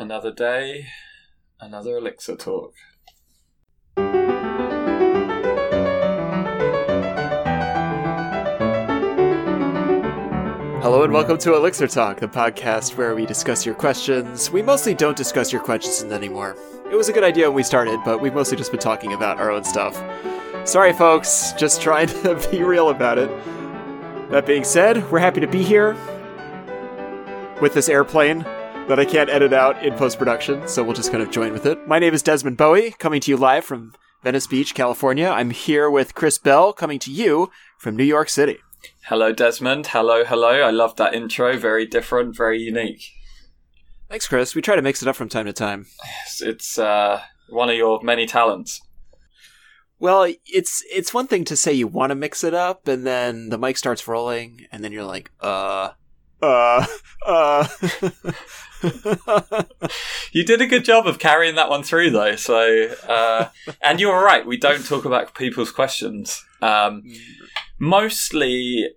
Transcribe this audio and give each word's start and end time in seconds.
Another 0.00 0.32
day, 0.32 0.86
another 1.60 1.98
Elixir 1.98 2.34
talk. 2.34 2.72
Hello 10.80 11.02
and 11.02 11.12
welcome 11.12 11.36
to 11.36 11.54
Elixir 11.54 11.86
Talk, 11.86 12.18
the 12.18 12.26
podcast 12.26 12.96
where 12.96 13.14
we 13.14 13.26
discuss 13.26 13.66
your 13.66 13.74
questions. 13.74 14.50
We 14.50 14.62
mostly 14.62 14.94
don't 14.94 15.18
discuss 15.18 15.52
your 15.52 15.60
questions 15.60 16.10
anymore. 16.10 16.56
It 16.90 16.96
was 16.96 17.10
a 17.10 17.12
good 17.12 17.22
idea 17.22 17.50
when 17.50 17.56
we 17.56 17.62
started, 17.62 18.00
but 18.02 18.22
we've 18.22 18.32
mostly 18.32 18.56
just 18.56 18.70
been 18.70 18.80
talking 18.80 19.12
about 19.12 19.38
our 19.38 19.50
own 19.50 19.64
stuff. 19.64 20.02
Sorry, 20.66 20.94
folks, 20.94 21.52
just 21.58 21.82
trying 21.82 22.06
to 22.22 22.42
be 22.50 22.62
real 22.62 22.88
about 22.88 23.18
it. 23.18 23.28
That 24.30 24.46
being 24.46 24.64
said, 24.64 25.10
we're 25.10 25.18
happy 25.18 25.40
to 25.40 25.46
be 25.46 25.62
here 25.62 25.94
with 27.60 27.74
this 27.74 27.90
airplane 27.90 28.46
that 28.90 28.98
I 28.98 29.04
can't 29.04 29.30
edit 29.30 29.52
out 29.52 29.84
in 29.84 29.94
post 29.94 30.18
production, 30.18 30.66
so 30.66 30.82
we'll 30.82 30.94
just 30.96 31.12
kind 31.12 31.22
of 31.22 31.30
join 31.30 31.52
with 31.52 31.64
it. 31.64 31.86
My 31.86 32.00
name 32.00 32.12
is 32.12 32.24
Desmond 32.24 32.56
Bowie, 32.56 32.90
coming 32.98 33.20
to 33.20 33.30
you 33.30 33.36
live 33.36 33.64
from 33.64 33.94
Venice 34.24 34.48
Beach, 34.48 34.74
California. 34.74 35.28
I'm 35.28 35.50
here 35.50 35.88
with 35.88 36.16
Chris 36.16 36.38
Bell, 36.38 36.72
coming 36.72 36.98
to 36.98 37.12
you 37.12 37.52
from 37.78 37.94
New 37.94 38.02
York 38.02 38.28
City. 38.28 38.58
Hello, 39.04 39.32
Desmond. 39.32 39.86
Hello, 39.86 40.24
hello. 40.24 40.62
I 40.62 40.70
love 40.70 40.96
that 40.96 41.14
intro. 41.14 41.56
Very 41.56 41.86
different, 41.86 42.36
very 42.36 42.58
unique. 42.58 43.04
Thanks, 44.08 44.26
Chris. 44.26 44.56
We 44.56 44.60
try 44.60 44.74
to 44.74 44.82
mix 44.82 45.02
it 45.02 45.08
up 45.08 45.14
from 45.14 45.28
time 45.28 45.46
to 45.46 45.52
time. 45.52 45.86
It's, 46.40 46.76
uh, 46.76 47.22
one 47.48 47.70
of 47.70 47.76
your 47.76 48.02
many 48.02 48.26
talents. 48.26 48.80
Well, 50.00 50.34
it's 50.46 50.82
it's 50.90 51.14
one 51.14 51.28
thing 51.28 51.44
to 51.44 51.56
say 51.56 51.72
you 51.72 51.86
want 51.86 52.10
to 52.10 52.16
mix 52.16 52.42
it 52.42 52.54
up, 52.54 52.88
and 52.88 53.06
then 53.06 53.50
the 53.50 53.58
mic 53.58 53.76
starts 53.76 54.08
rolling, 54.08 54.66
and 54.72 54.82
then 54.82 54.90
you're 54.90 55.04
like, 55.04 55.30
uh, 55.40 55.90
uh, 56.42 56.86
uh. 57.26 57.68
you 60.32 60.44
did 60.44 60.60
a 60.60 60.66
good 60.66 60.84
job 60.84 61.06
of 61.06 61.18
carrying 61.18 61.54
that 61.56 61.68
one 61.68 61.82
through, 61.82 62.10
though. 62.10 62.36
So, 62.36 62.94
uh, 63.06 63.48
and 63.82 64.00
you're 64.00 64.22
right. 64.22 64.46
We 64.46 64.56
don't 64.56 64.84
talk 64.84 65.04
about 65.04 65.34
people's 65.34 65.70
questions. 65.70 66.44
Um, 66.62 67.02
mostly, 67.78 68.88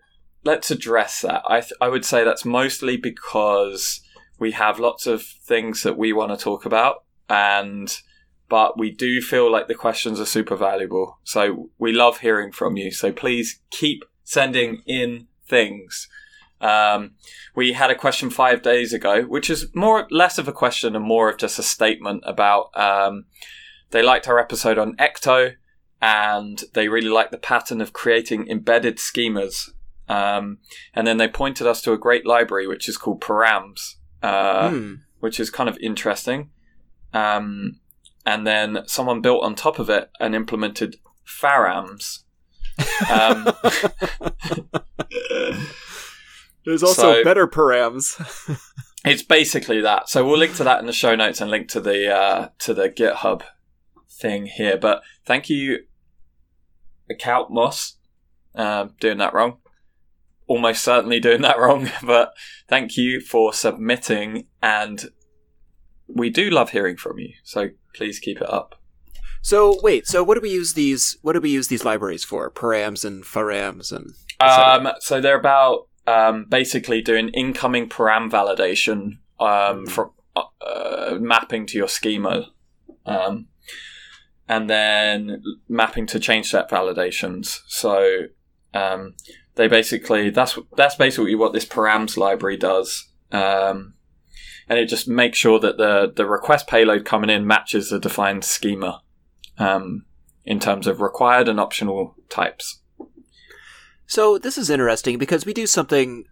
let's 0.43 0.71
address 0.71 1.21
that. 1.21 1.43
I 1.47 1.61
th- 1.61 1.73
I 1.81 1.89
would 1.89 2.05
say 2.05 2.23
that's 2.23 2.45
mostly 2.45 2.97
because 2.97 4.01
we 4.39 4.51
have 4.51 4.79
lots 4.79 5.07
of 5.07 5.23
things 5.23 5.83
that 5.83 5.97
we 5.97 6.13
want 6.13 6.31
to 6.31 6.43
talk 6.43 6.65
about, 6.65 7.03
and 7.29 7.95
but 8.49 8.77
we 8.77 8.91
do 8.91 9.21
feel 9.21 9.51
like 9.51 9.67
the 9.67 9.75
questions 9.75 10.19
are 10.19 10.25
super 10.25 10.55
valuable. 10.55 11.19
So 11.23 11.69
we 11.79 11.91
love 11.91 12.19
hearing 12.19 12.51
from 12.51 12.77
you. 12.77 12.91
So 12.91 13.11
please 13.11 13.59
keep 13.71 14.03
sending 14.23 14.83
in 14.85 15.27
things. 15.47 16.07
Um, 16.63 17.15
we 17.55 17.73
had 17.73 17.91
a 17.91 17.95
question 17.95 18.29
five 18.29 18.61
days 18.61 18.93
ago, 18.93 19.23
which 19.23 19.49
is 19.49 19.67
more 19.75 20.07
less 20.09 20.37
of 20.37 20.47
a 20.47 20.53
question 20.53 20.95
and 20.95 21.03
more 21.03 21.29
of 21.29 21.37
just 21.37 21.59
a 21.59 21.63
statement 21.63 22.23
about 22.25 22.69
um, 22.75 23.25
they 23.91 24.01
liked 24.01 24.29
our 24.29 24.39
episode 24.39 24.77
on 24.77 24.95
Ecto 24.95 25.55
and 26.01 26.63
they 26.73 26.87
really 26.87 27.09
liked 27.09 27.31
the 27.31 27.37
pattern 27.37 27.81
of 27.81 27.93
creating 27.93 28.47
embedded 28.47 28.97
schemas. 28.97 29.69
Um, 30.07 30.59
and 30.93 31.05
then 31.05 31.17
they 31.17 31.27
pointed 31.27 31.67
us 31.67 31.81
to 31.81 31.91
a 31.91 31.97
great 31.97 32.25
library 32.25 32.67
which 32.67 32.87
is 32.87 32.97
called 32.97 33.21
Params, 33.21 33.95
uh, 34.21 34.69
Hmm. 34.69 34.93
which 35.19 35.39
is 35.39 35.49
kind 35.49 35.69
of 35.69 35.77
interesting. 35.79 36.49
Um, 37.13 37.79
and 38.25 38.47
then 38.47 38.83
someone 38.85 39.21
built 39.21 39.43
on 39.43 39.55
top 39.55 39.79
of 39.79 39.89
it 39.89 40.09
and 40.19 40.33
implemented 40.33 40.95
Pharams. 41.27 42.19
There's 46.65 46.83
also 46.83 47.13
So- 47.15 47.23
better 47.23 47.47
params. 47.47 48.15
It's 49.05 49.21
basically 49.21 49.81
that. 49.81 50.07
So 50.07 50.25
we'll 50.25 50.37
link 50.37 50.55
to 50.55 50.63
that 50.63 50.79
in 50.79 50.85
the 50.85 50.93
show 50.93 51.13
notes 51.13 51.41
and 51.41 51.51
link 51.51 51.67
to 51.71 51.81
the 51.81 52.09
uh, 52.09 52.47
to 52.59 52.73
the 52.73 52.89
GitHub 52.89 53.41
thing 54.09 54.45
here. 54.45 54.77
But 54.77 55.01
thank 55.25 55.49
you, 55.49 55.79
Akoutmos, 57.11 57.95
uh, 58.55 58.87
doing 58.99 59.17
that 59.17 59.33
wrong. 59.33 59.57
Almost 60.47 60.83
certainly 60.83 61.19
doing 61.19 61.41
that 61.41 61.59
wrong, 61.59 61.89
but 62.01 62.33
thank 62.69 62.95
you 62.97 63.19
for 63.19 63.53
submitting, 63.53 64.47
and 64.61 65.05
we 66.07 66.29
do 66.29 66.49
love 66.49 66.69
hearing 66.71 66.97
from 66.97 67.19
you. 67.19 67.33
So 67.43 67.71
please 67.95 68.19
keep 68.19 68.37
it 68.41 68.49
up. 68.49 68.75
so 69.41 69.79
wait, 69.81 70.07
so 70.07 70.23
what 70.23 70.35
do 70.35 70.41
we 70.41 70.51
use 70.51 70.73
these? 70.75 71.17
What 71.21 71.33
do 71.33 71.41
we 71.41 71.49
use 71.49 71.67
these 71.67 71.83
libraries 71.85 72.23
for? 72.23 72.49
Params 72.49 73.03
and 73.03 73.23
pharams 73.25 73.91
and. 73.91 74.11
Um, 74.39 74.93
so 74.99 75.21
they're 75.21 75.37
about 75.39 75.87
um, 76.07 76.45
basically 76.49 77.01
doing 77.01 77.29
incoming 77.29 77.89
param 77.89 78.29
validation 78.29 79.17
um, 79.39 79.85
for 79.85 80.11
uh, 80.35 81.17
mapping 81.19 81.65
to 81.67 81.77
your 81.77 81.87
schema, 81.87 82.47
um, 83.05 83.47
and 84.47 84.69
then 84.69 85.41
mapping 85.67 86.05
to 86.07 86.19
change 86.19 86.49
set 86.49 86.69
validations. 86.69 87.61
So 87.67 88.25
um, 88.73 89.15
they 89.55 89.67
basically 89.67 90.29
that's 90.29 90.57
that's 90.75 90.95
basically 90.95 91.35
what 91.35 91.53
this 91.53 91.65
params 91.65 92.17
library 92.17 92.57
does. 92.57 93.09
Um, 93.31 93.95
and 94.69 94.79
it 94.79 94.85
just 94.85 95.07
makes 95.07 95.37
sure 95.37 95.59
that 95.59 95.77
the, 95.77 96.11
the 96.15 96.25
request 96.25 96.67
payload 96.67 97.05
coming 97.05 97.29
in 97.29 97.45
matches 97.45 97.89
the 97.89 97.99
defined 97.99 98.45
schema 98.45 99.01
um, 99.57 100.05
in 100.45 100.59
terms 100.59 100.87
of 100.87 101.01
required 101.01 101.49
and 101.49 101.59
optional 101.59 102.15
types. 102.29 102.79
So 104.05 104.37
this 104.37 104.57
is 104.57 104.69
interesting 104.69 105.17
because 105.17 105.45
we 105.45 105.53
do 105.53 105.65
something 105.65 106.25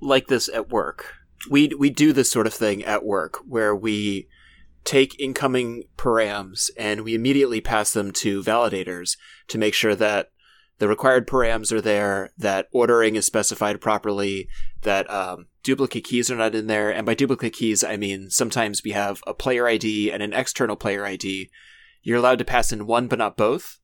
like 0.00 0.28
this 0.28 0.48
at 0.48 0.70
work. 0.70 1.14
We 1.50 1.68
we 1.78 1.90
do 1.90 2.12
this 2.12 2.30
sort 2.30 2.46
of 2.46 2.54
thing 2.54 2.84
at 2.84 3.04
work 3.04 3.38
where 3.46 3.74
we 3.74 4.28
take 4.84 5.18
incoming 5.18 5.84
params 5.96 6.70
and 6.76 7.02
we 7.02 7.14
immediately 7.14 7.60
pass 7.60 7.92
them 7.92 8.10
to 8.12 8.42
validators 8.42 9.16
to 9.48 9.58
make 9.58 9.74
sure 9.74 9.94
that 9.94 10.30
the 10.78 10.88
required 10.88 11.26
params 11.26 11.72
are 11.72 11.80
there, 11.80 12.30
that 12.36 12.68
ordering 12.72 13.16
is 13.16 13.24
specified 13.24 13.80
properly, 13.80 14.48
that 14.82 15.08
um, 15.10 15.46
duplicate 15.62 16.04
keys 16.04 16.30
are 16.30 16.36
not 16.36 16.54
in 16.54 16.66
there. 16.66 16.90
And 16.90 17.06
by 17.06 17.14
duplicate 17.14 17.52
keys, 17.52 17.84
I 17.84 17.96
mean 17.96 18.28
sometimes 18.30 18.82
we 18.82 18.90
have 18.90 19.22
a 19.26 19.34
player 19.34 19.66
ID 19.68 20.10
and 20.10 20.22
an 20.22 20.32
external 20.32 20.76
player 20.76 21.06
ID. 21.06 21.50
You're 22.02 22.18
allowed 22.18 22.38
to 22.38 22.44
pass 22.44 22.72
in 22.72 22.86
one 22.86 23.06
but 23.06 23.18
not 23.18 23.36
both. 23.36 23.78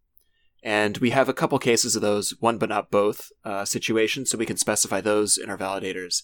And 0.62 0.98
we 0.98 1.10
have 1.10 1.28
a 1.28 1.34
couple 1.34 1.59
cases 1.59 1.97
of 1.97 2.03
those 2.03 2.34
one 2.41 2.59
but 2.59 2.69
not 2.69 2.91
both 2.91 3.32
uh, 3.44 3.65
situations, 3.65 4.31
so 4.31 4.38
we 4.38 4.47
can 4.47 4.56
specify 4.56 5.00
those 5.00 5.38
in 5.38 5.48
our 5.48 5.59
validators. 5.59 6.22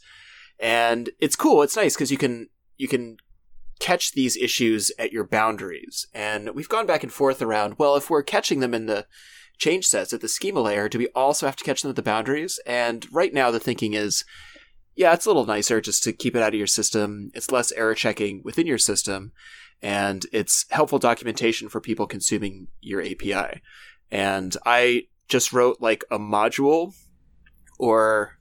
And 0.59 1.11
it's 1.21 1.37
cool. 1.37 1.63
It's 1.63 1.77
nice 1.77 1.95
because 1.95 2.11
you 2.11 2.19
can 2.19 2.49
you 2.77 2.89
can 2.89 3.17
catch 3.79 4.13
these 4.13 4.37
issues 4.37 4.91
at 4.99 5.13
your 5.13 5.25
boundaries. 5.25 6.07
And 6.15 6.51
we've 6.55 6.69
gone 6.69 6.87
back 6.87 7.03
and 7.03 7.13
forth 7.13 7.43
around. 7.43 7.75
Well, 7.79 7.97
if 7.97 8.09
we're 8.09 8.23
catching 8.23 8.61
them 8.61 8.75
in 8.75 8.87
the 8.87 9.07
change 9.59 9.87
sets 9.87 10.13
at 10.13 10.21
the 10.21 10.29
schema 10.29 10.61
layer, 10.61 10.89
do 10.89 10.99
we 10.99 11.09
also 11.09 11.47
have 11.47 11.57
to 11.57 11.65
catch 11.65 11.83
them 11.83 11.91
at 11.91 11.97
the 11.97 12.03
boundaries? 12.03 12.59
And 12.67 13.07
right 13.13 13.33
now, 13.33 13.51
the 13.51 13.61
thinking 13.61 13.95
is, 13.95 14.25
yeah, 14.95 15.13
it's 15.13 15.27
a 15.27 15.29
little 15.29 15.47
nicer 15.47 15.81
just 15.81 16.03
to 16.05 16.13
keep 16.13 16.35
it 16.35 16.43
out 16.43 16.55
of 16.55 16.59
your 16.59 16.67
system. 16.67 17.31
It's 17.35 17.51
less 17.51 17.73
error 17.73 17.95
checking 17.95 18.43
within 18.45 18.67
your 18.67 18.79
system, 18.79 19.33
and 19.83 20.25
it's 20.33 20.65
helpful 20.71 20.99
documentation 20.99 21.69
for 21.69 21.81
people 21.81 22.07
consuming 22.07 22.69
your 22.81 23.03
API 23.03 23.61
and 24.11 24.57
I 24.65 25.05
just 25.29 25.53
wrote 25.53 25.79
like 25.81 26.05
a 26.11 26.19
module 26.19 26.95
or 27.79 28.33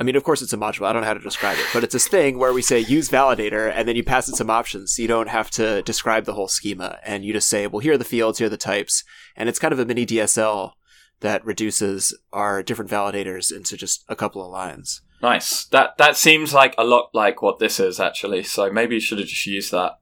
I 0.00 0.04
mean, 0.04 0.14
of 0.14 0.22
course, 0.22 0.42
it's 0.42 0.52
a 0.52 0.56
module. 0.56 0.86
I 0.86 0.92
don't 0.92 1.02
know 1.02 1.08
how 1.08 1.14
to 1.14 1.20
describe 1.20 1.58
it, 1.58 1.66
but 1.72 1.82
it's 1.82 1.92
this 1.92 2.06
thing 2.06 2.38
where 2.38 2.52
we 2.52 2.62
say 2.62 2.78
use 2.78 3.08
validator, 3.08 3.72
and 3.74 3.88
then 3.88 3.96
you 3.96 4.04
pass 4.04 4.28
it 4.28 4.36
some 4.36 4.48
options, 4.48 4.92
so 4.92 5.02
you 5.02 5.08
don't 5.08 5.28
have 5.28 5.50
to 5.52 5.82
describe 5.82 6.24
the 6.24 6.34
whole 6.34 6.46
schema, 6.46 7.00
and 7.04 7.24
you 7.24 7.32
just 7.32 7.48
say, 7.48 7.66
well, 7.66 7.80
here 7.80 7.94
are 7.94 7.98
the 7.98 8.04
fields, 8.04 8.38
here 8.38 8.46
are 8.46 8.50
the 8.50 8.56
types, 8.56 9.02
and 9.34 9.48
it's 9.48 9.58
kind 9.58 9.72
of 9.72 9.80
a 9.80 9.84
mini 9.84 10.06
DSL 10.06 10.70
that 11.18 11.44
reduces 11.44 12.16
our 12.32 12.62
different 12.62 12.92
validators 12.92 13.50
into 13.50 13.76
just 13.76 14.04
a 14.08 14.14
couple 14.14 14.44
of 14.44 14.52
lines. 14.52 15.02
Nice. 15.20 15.64
That 15.66 15.98
that 15.98 16.16
seems 16.16 16.54
like 16.54 16.76
a 16.78 16.84
lot 16.84 17.10
like 17.12 17.42
what 17.42 17.58
this 17.58 17.80
is 17.80 17.98
actually. 17.98 18.44
So 18.44 18.70
maybe 18.70 18.94
you 18.94 19.00
should 19.00 19.18
have 19.18 19.26
just 19.26 19.46
used 19.46 19.72
that. 19.72 19.98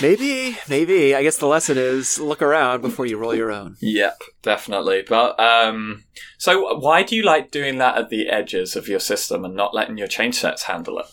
Maybe, 0.00 0.56
maybe. 0.68 1.14
I 1.14 1.22
guess 1.22 1.38
the 1.38 1.46
lesson 1.46 1.76
is 1.78 2.18
look 2.18 2.42
around 2.42 2.82
before 2.82 3.06
you 3.06 3.18
roll 3.18 3.34
your 3.34 3.50
own. 3.50 3.76
Yep, 3.80 4.22
definitely. 4.42 5.02
But 5.08 5.38
um, 5.40 6.04
so 6.38 6.78
why 6.78 7.02
do 7.02 7.16
you 7.16 7.22
like 7.22 7.50
doing 7.50 7.78
that 7.78 7.96
at 7.96 8.08
the 8.08 8.28
edges 8.28 8.76
of 8.76 8.88
your 8.88 9.00
system 9.00 9.44
and 9.44 9.54
not 9.54 9.74
letting 9.74 9.98
your 9.98 10.06
change 10.06 10.36
sets 10.36 10.64
handle 10.64 10.98
it? 10.98 11.06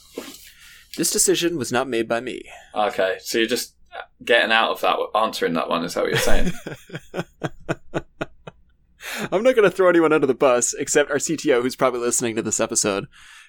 This 0.98 1.12
decision 1.12 1.58
was 1.58 1.72
not 1.72 1.88
made 1.88 2.08
by 2.08 2.20
me. 2.20 2.44
Okay, 2.76 3.18
so 3.22 3.38
you're 3.38 3.48
just 3.48 3.76
getting 4.24 4.52
out 4.52 4.72
of 4.72 4.82
that, 4.82 4.98
answering 5.16 5.54
that 5.54 5.70
one. 5.70 5.84
Is 5.84 5.94
that 5.94 6.04
what 6.04 6.12
you're 6.12 6.20
saying? 6.20 6.52
I'm 9.32 9.44
not 9.44 9.56
going 9.56 9.70
to 9.70 9.72
throw 9.72 9.90
anyone 9.90 10.14
under 10.14 10.28
the 10.28 10.34
bus 10.34 10.74
except 10.74 11.12
our 11.12 11.18
CTO, 11.18 11.62
who's 11.62 11.76
probably 11.76 12.00
listening 12.02 12.36
to 12.36 12.42
this 12.42 12.60
episode, 12.60 13.08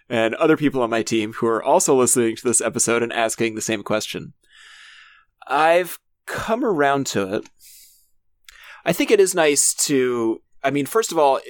and 0.08 0.34
other 0.37 0.56
people 0.56 0.82
on 0.82 0.90
my 0.90 1.02
team 1.02 1.34
who 1.34 1.46
are 1.46 1.62
also 1.62 1.94
listening 1.94 2.37
to 2.37 2.44
this 2.44 2.61
episode 2.61 3.02
and 3.02 3.12
asking 3.12 3.55
the 3.55 3.61
same 3.61 3.82
question. 3.82 4.32
I've 5.50 5.99
come 6.26 6.64
around 6.64 7.06
to 7.08 7.35
it. 7.35 7.50
I 8.85 8.93
think 8.93 9.11
it 9.11 9.20
is 9.20 9.35
nice 9.35 9.75
to, 9.75 10.41
I 10.62 10.70
mean, 10.70 10.87
first 10.87 11.12
of 11.12 11.19
all, 11.19 11.41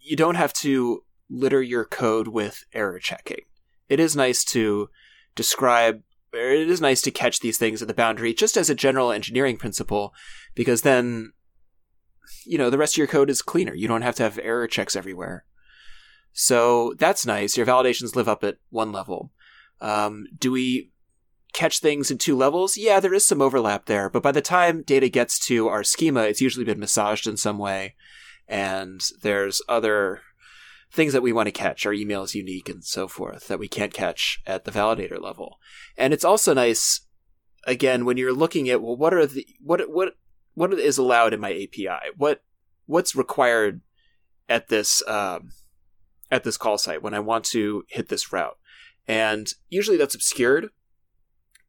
you 0.00 0.16
don't 0.16 0.36
have 0.36 0.52
to 0.54 1.02
litter 1.28 1.60
your 1.60 1.84
code 1.84 2.28
with 2.28 2.64
error 2.72 2.98
checking. 2.98 3.42
It 3.88 4.00
is 4.00 4.16
nice 4.16 4.44
to 4.46 4.88
describe 5.34 6.02
it 6.32 6.68
is 6.68 6.80
nice 6.80 7.00
to 7.02 7.10
catch 7.10 7.40
these 7.40 7.58
things 7.58 7.80
at 7.80 7.88
the 7.88 7.94
boundary 7.94 8.34
just 8.34 8.56
as 8.56 8.68
a 8.68 8.74
general 8.74 9.10
engineering 9.10 9.56
principle 9.56 10.12
because 10.54 10.82
then 10.82 11.32
you 12.44 12.58
know 12.58 12.68
the 12.68 12.76
rest 12.76 12.94
of 12.94 12.98
your 12.98 13.06
code 13.06 13.30
is 13.30 13.40
cleaner 13.40 13.74
you 13.74 13.88
don't 13.88 14.02
have 14.02 14.14
to 14.14 14.22
have 14.22 14.38
error 14.42 14.66
checks 14.66 14.94
everywhere 14.94 15.46
so 16.32 16.92
that's 16.98 17.24
nice 17.24 17.56
your 17.56 17.64
validations 17.64 18.14
live 18.14 18.28
up 18.28 18.44
at 18.44 18.58
one 18.68 18.92
level 18.92 19.32
um, 19.80 20.26
do 20.36 20.52
we 20.52 20.90
catch 21.52 21.80
things 21.80 22.10
in 22.10 22.18
two 22.18 22.36
levels 22.36 22.76
yeah 22.76 23.00
there 23.00 23.14
is 23.14 23.24
some 23.24 23.40
overlap 23.40 23.86
there 23.86 24.10
but 24.10 24.22
by 24.22 24.32
the 24.32 24.42
time 24.42 24.82
data 24.82 25.08
gets 25.08 25.38
to 25.38 25.68
our 25.68 25.82
schema 25.82 26.22
it's 26.22 26.40
usually 26.40 26.64
been 26.64 26.78
massaged 26.78 27.26
in 27.26 27.36
some 27.36 27.58
way 27.58 27.94
and 28.48 29.02
there's 29.22 29.60
other 29.68 30.22
things 30.92 31.12
that 31.12 31.22
we 31.22 31.32
want 31.32 31.46
to 31.46 31.52
catch. 31.52 31.84
Our 31.84 31.92
email 31.92 32.22
is 32.22 32.34
unique 32.34 32.68
and 32.68 32.84
so 32.84 33.08
forth 33.08 33.48
that 33.48 33.58
we 33.58 33.68
can't 33.68 33.92
catch 33.92 34.40
at 34.46 34.64
the 34.64 34.70
validator 34.70 35.20
level. 35.20 35.58
And 35.96 36.12
it's 36.12 36.24
also 36.24 36.54
nice, 36.54 37.02
again, 37.66 38.04
when 38.04 38.16
you're 38.16 38.32
looking 38.32 38.68
at 38.68 38.82
well, 38.82 38.96
what 38.96 39.14
are 39.14 39.26
the 39.26 39.46
what 39.60 39.90
what 39.90 40.14
what 40.54 40.72
is 40.72 40.98
allowed 40.98 41.34
in 41.34 41.40
my 41.40 41.52
API? 41.52 42.10
What 42.16 42.42
what's 42.86 43.14
required 43.14 43.82
at 44.48 44.68
this 44.68 45.02
um, 45.06 45.50
at 46.30 46.44
this 46.44 46.56
call 46.56 46.78
site 46.78 47.02
when 47.02 47.14
I 47.14 47.20
want 47.20 47.44
to 47.46 47.84
hit 47.88 48.08
this 48.08 48.32
route? 48.32 48.56
And 49.06 49.52
usually 49.68 49.96
that's 49.96 50.14
obscured 50.14 50.68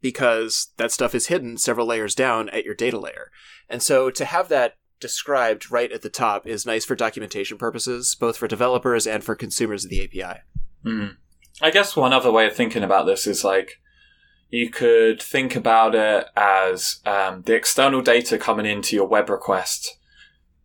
because 0.02 0.72
that 0.78 0.92
stuff 0.92 1.14
is 1.14 1.28
hidden 1.28 1.58
several 1.58 1.88
layers 1.88 2.16
down 2.16 2.50
at 2.50 2.64
your 2.64 2.76
data 2.76 3.00
layer. 3.00 3.32
And 3.70 3.82
so 3.84 4.10
to 4.12 4.26
have 4.26 4.50
that 4.50 4.76
described 5.00 5.72
right 5.72 5.92
at 5.92 6.02
the 6.02 6.10
top 6.10 6.46
is 6.46 6.66
nice 6.66 6.86
for 6.86 6.96
documentation 6.96 7.58
purposes, 7.58 8.16
both 8.20 8.38
for 8.38 8.48
developers 8.48 9.08
and 9.08 9.24
for 9.24 9.36
consumers 9.36 9.86
of 9.86 9.90
the 9.90 10.04
API. 10.04 10.42
Mm. 10.86 11.16
I 11.62 11.72
guess 11.72 11.96
one 11.96 12.14
other 12.14 12.32
way 12.32 12.48
of 12.48 12.56
thinking 12.56 12.84
about 12.84 13.06
this 13.06 13.28
is 13.28 13.44
like 13.44 13.80
you 14.50 14.70
could 14.70 15.22
think 15.22 15.56
about 15.56 15.96
it 15.96 16.28
as 16.36 17.00
um, 17.06 17.44
the 17.44 17.56
external 17.56 18.02
data 18.02 18.38
coming 18.38 18.66
into 18.66 18.96
your 18.96 19.08
web 19.08 19.30
request 19.30 19.98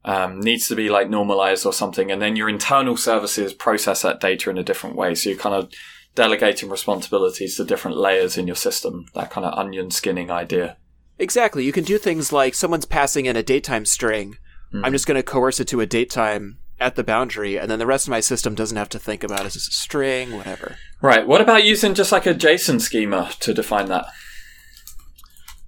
um, 0.04 0.40
needs 0.40 0.68
to 0.68 0.76
be 0.76 0.88
like 0.88 1.08
normalized 1.08 1.66
or 1.66 1.72
something, 1.72 2.10
and 2.10 2.20
then 2.20 2.36
your 2.36 2.48
internal 2.48 2.96
services 2.96 3.54
process 3.54 4.02
that 4.02 4.20
data 4.20 4.50
in 4.50 4.58
a 4.58 4.62
different 4.62 4.96
way. 4.96 5.14
So 5.14 5.30
you're 5.30 5.38
kind 5.38 5.54
of 5.54 5.72
delegating 6.14 6.70
responsibilities 6.70 7.56
to 7.56 7.64
different 7.64 7.96
layers 7.96 8.38
in 8.38 8.46
your 8.46 8.56
system. 8.56 9.06
That 9.14 9.30
kind 9.30 9.46
of 9.46 9.58
onion 9.58 9.90
skinning 9.90 10.30
idea. 10.30 10.76
Exactly. 11.18 11.64
You 11.64 11.72
can 11.72 11.84
do 11.84 11.98
things 11.98 12.32
like 12.32 12.54
someone's 12.54 12.86
passing 12.86 13.26
in 13.26 13.36
a 13.36 13.42
datetime 13.42 13.86
string. 13.86 14.36
Mm-hmm. 14.72 14.84
I'm 14.84 14.92
just 14.92 15.06
going 15.06 15.16
to 15.16 15.22
coerce 15.22 15.60
it 15.60 15.68
to 15.68 15.80
a 15.80 15.86
datetime 15.86 16.56
at 16.80 16.96
the 16.96 17.04
boundary, 17.04 17.56
and 17.56 17.70
then 17.70 17.78
the 17.78 17.86
rest 17.86 18.06
of 18.06 18.10
my 18.10 18.20
system 18.20 18.54
doesn't 18.54 18.76
have 18.76 18.88
to 18.90 18.98
think 18.98 19.22
about 19.22 19.40
it 19.40 19.46
as 19.46 19.56
a 19.56 19.60
string, 19.60 20.36
whatever. 20.36 20.76
Right. 21.00 21.26
What 21.26 21.40
about 21.40 21.64
using 21.64 21.94
just 21.94 22.10
like 22.10 22.26
a 22.26 22.34
JSON 22.34 22.80
schema 22.80 23.30
to 23.40 23.54
define 23.54 23.86
that? 23.86 24.06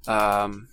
Um, 0.08 0.68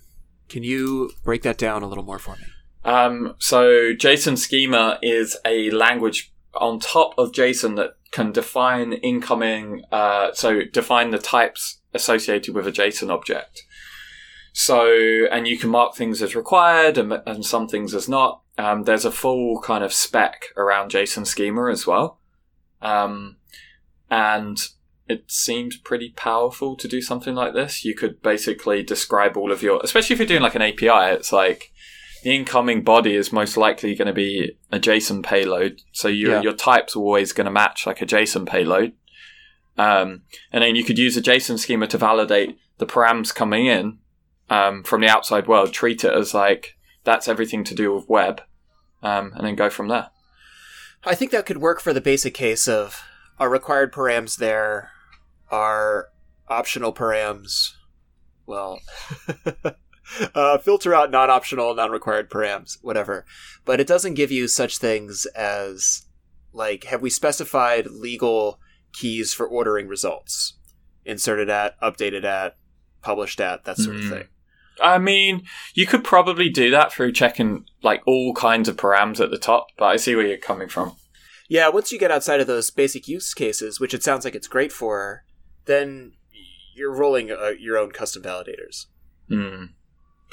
can 0.48 0.62
you 0.62 1.12
break 1.22 1.42
that 1.42 1.58
down 1.58 1.82
a 1.82 1.86
little 1.86 2.04
more 2.04 2.18
for 2.18 2.36
me? 2.36 2.44
Um, 2.84 3.34
so 3.38 3.94
JSON 3.94 4.36
schema 4.36 4.98
is 5.02 5.36
a 5.44 5.70
language 5.70 6.32
on 6.54 6.78
top 6.80 7.14
of 7.16 7.32
JSON 7.32 7.76
that 7.76 7.94
can 8.14 8.30
define 8.30 8.92
incoming, 8.92 9.82
uh, 9.90 10.32
so 10.32 10.62
define 10.72 11.10
the 11.10 11.18
types 11.18 11.80
associated 11.92 12.54
with 12.54 12.64
a 12.64 12.70
JSON 12.70 13.10
object. 13.10 13.64
So, 14.52 14.86
and 15.32 15.48
you 15.48 15.58
can 15.58 15.68
mark 15.68 15.96
things 15.96 16.22
as 16.22 16.36
required 16.36 16.96
and, 16.96 17.12
and 17.26 17.44
some 17.44 17.66
things 17.66 17.92
as 17.92 18.08
not. 18.08 18.40
Um, 18.56 18.84
there's 18.84 19.04
a 19.04 19.10
full 19.10 19.60
kind 19.60 19.82
of 19.82 19.92
spec 19.92 20.44
around 20.56 20.92
JSON 20.92 21.26
schema 21.26 21.72
as 21.72 21.88
well. 21.88 22.20
Um, 22.80 23.38
and 24.08 24.58
it 25.08 25.28
seems 25.28 25.76
pretty 25.76 26.10
powerful 26.10 26.76
to 26.76 26.86
do 26.86 27.02
something 27.02 27.34
like 27.34 27.52
this. 27.52 27.84
You 27.84 27.96
could 27.96 28.22
basically 28.22 28.84
describe 28.84 29.36
all 29.36 29.50
of 29.50 29.60
your, 29.60 29.80
especially 29.82 30.14
if 30.14 30.20
you're 30.20 30.28
doing 30.28 30.42
like 30.42 30.54
an 30.54 30.62
API, 30.62 31.16
it's 31.16 31.32
like 31.32 31.72
the 32.24 32.34
incoming 32.34 32.82
body 32.82 33.14
is 33.14 33.32
most 33.32 33.58
likely 33.58 33.94
going 33.94 34.06
to 34.06 34.14
be 34.14 34.56
a 34.72 34.80
JSON 34.80 35.22
payload. 35.22 35.82
So 35.92 36.08
your, 36.08 36.32
yeah. 36.32 36.40
your 36.40 36.54
type's 36.54 36.96
are 36.96 37.00
always 37.00 37.34
going 37.34 37.44
to 37.44 37.50
match 37.50 37.86
like 37.86 38.00
a 38.00 38.06
JSON 38.06 38.48
payload. 38.48 38.94
Um, 39.76 40.22
and 40.50 40.64
then 40.64 40.74
you 40.74 40.84
could 40.84 40.98
use 40.98 41.18
a 41.18 41.22
JSON 41.22 41.58
schema 41.58 41.86
to 41.88 41.98
validate 41.98 42.56
the 42.78 42.86
params 42.86 43.34
coming 43.34 43.66
in 43.66 43.98
um, 44.48 44.84
from 44.84 45.02
the 45.02 45.08
outside 45.08 45.46
world, 45.46 45.74
treat 45.74 46.02
it 46.02 46.14
as 46.14 46.32
like 46.32 46.78
that's 47.04 47.28
everything 47.28 47.62
to 47.64 47.74
do 47.74 47.92
with 47.94 48.08
web, 48.08 48.40
um, 49.02 49.32
and 49.34 49.46
then 49.46 49.54
go 49.54 49.68
from 49.68 49.88
there. 49.88 50.08
I 51.04 51.14
think 51.14 51.30
that 51.32 51.44
could 51.44 51.58
work 51.58 51.78
for 51.78 51.92
the 51.92 52.00
basic 52.00 52.32
case 52.32 52.66
of 52.66 53.02
our 53.38 53.50
required 53.50 53.92
params 53.92 54.38
there, 54.38 54.92
are 55.50 56.08
optional 56.48 56.94
params. 56.94 57.72
Well, 58.46 58.80
uh, 60.34 60.58
filter 60.58 60.94
out 60.94 61.10
non-optional, 61.10 61.74
non-required 61.74 62.30
params, 62.30 62.78
whatever. 62.82 63.24
But 63.64 63.80
it 63.80 63.86
doesn't 63.86 64.14
give 64.14 64.30
you 64.30 64.48
such 64.48 64.78
things 64.78 65.26
as 65.34 66.06
like 66.52 66.84
have 66.84 67.02
we 67.02 67.10
specified 67.10 67.88
legal 67.88 68.60
keys 68.92 69.34
for 69.34 69.46
ordering 69.46 69.88
results 69.88 70.54
inserted 71.04 71.50
at, 71.50 71.78
updated 71.80 72.24
at, 72.24 72.56
published 73.02 73.40
at, 73.40 73.64
that 73.64 73.76
sort 73.76 73.96
mm. 73.96 74.04
of 74.04 74.10
thing. 74.10 74.28
I 74.82 74.98
mean, 74.98 75.44
you 75.74 75.86
could 75.86 76.02
probably 76.02 76.48
do 76.48 76.70
that 76.70 76.92
through 76.92 77.12
checking 77.12 77.66
like 77.82 78.02
all 78.06 78.34
kinds 78.34 78.68
of 78.68 78.76
params 78.76 79.20
at 79.20 79.30
the 79.30 79.38
top, 79.38 79.68
but 79.76 79.86
I 79.86 79.96
see 79.96 80.16
where 80.16 80.26
you're 80.26 80.36
coming 80.36 80.68
from. 80.68 80.96
Yeah, 81.48 81.68
once 81.68 81.92
you 81.92 81.98
get 81.98 82.10
outside 82.10 82.40
of 82.40 82.46
those 82.46 82.70
basic 82.70 83.06
use 83.06 83.34
cases, 83.34 83.78
which 83.78 83.94
it 83.94 84.02
sounds 84.02 84.24
like 84.24 84.34
it's 84.34 84.48
great 84.48 84.72
for, 84.72 85.24
then 85.66 86.12
you're 86.74 86.94
rolling 86.94 87.30
uh, 87.30 87.52
your 87.58 87.78
own 87.78 87.90
custom 87.90 88.22
validators. 88.22 88.86
Hmm. 89.28 89.66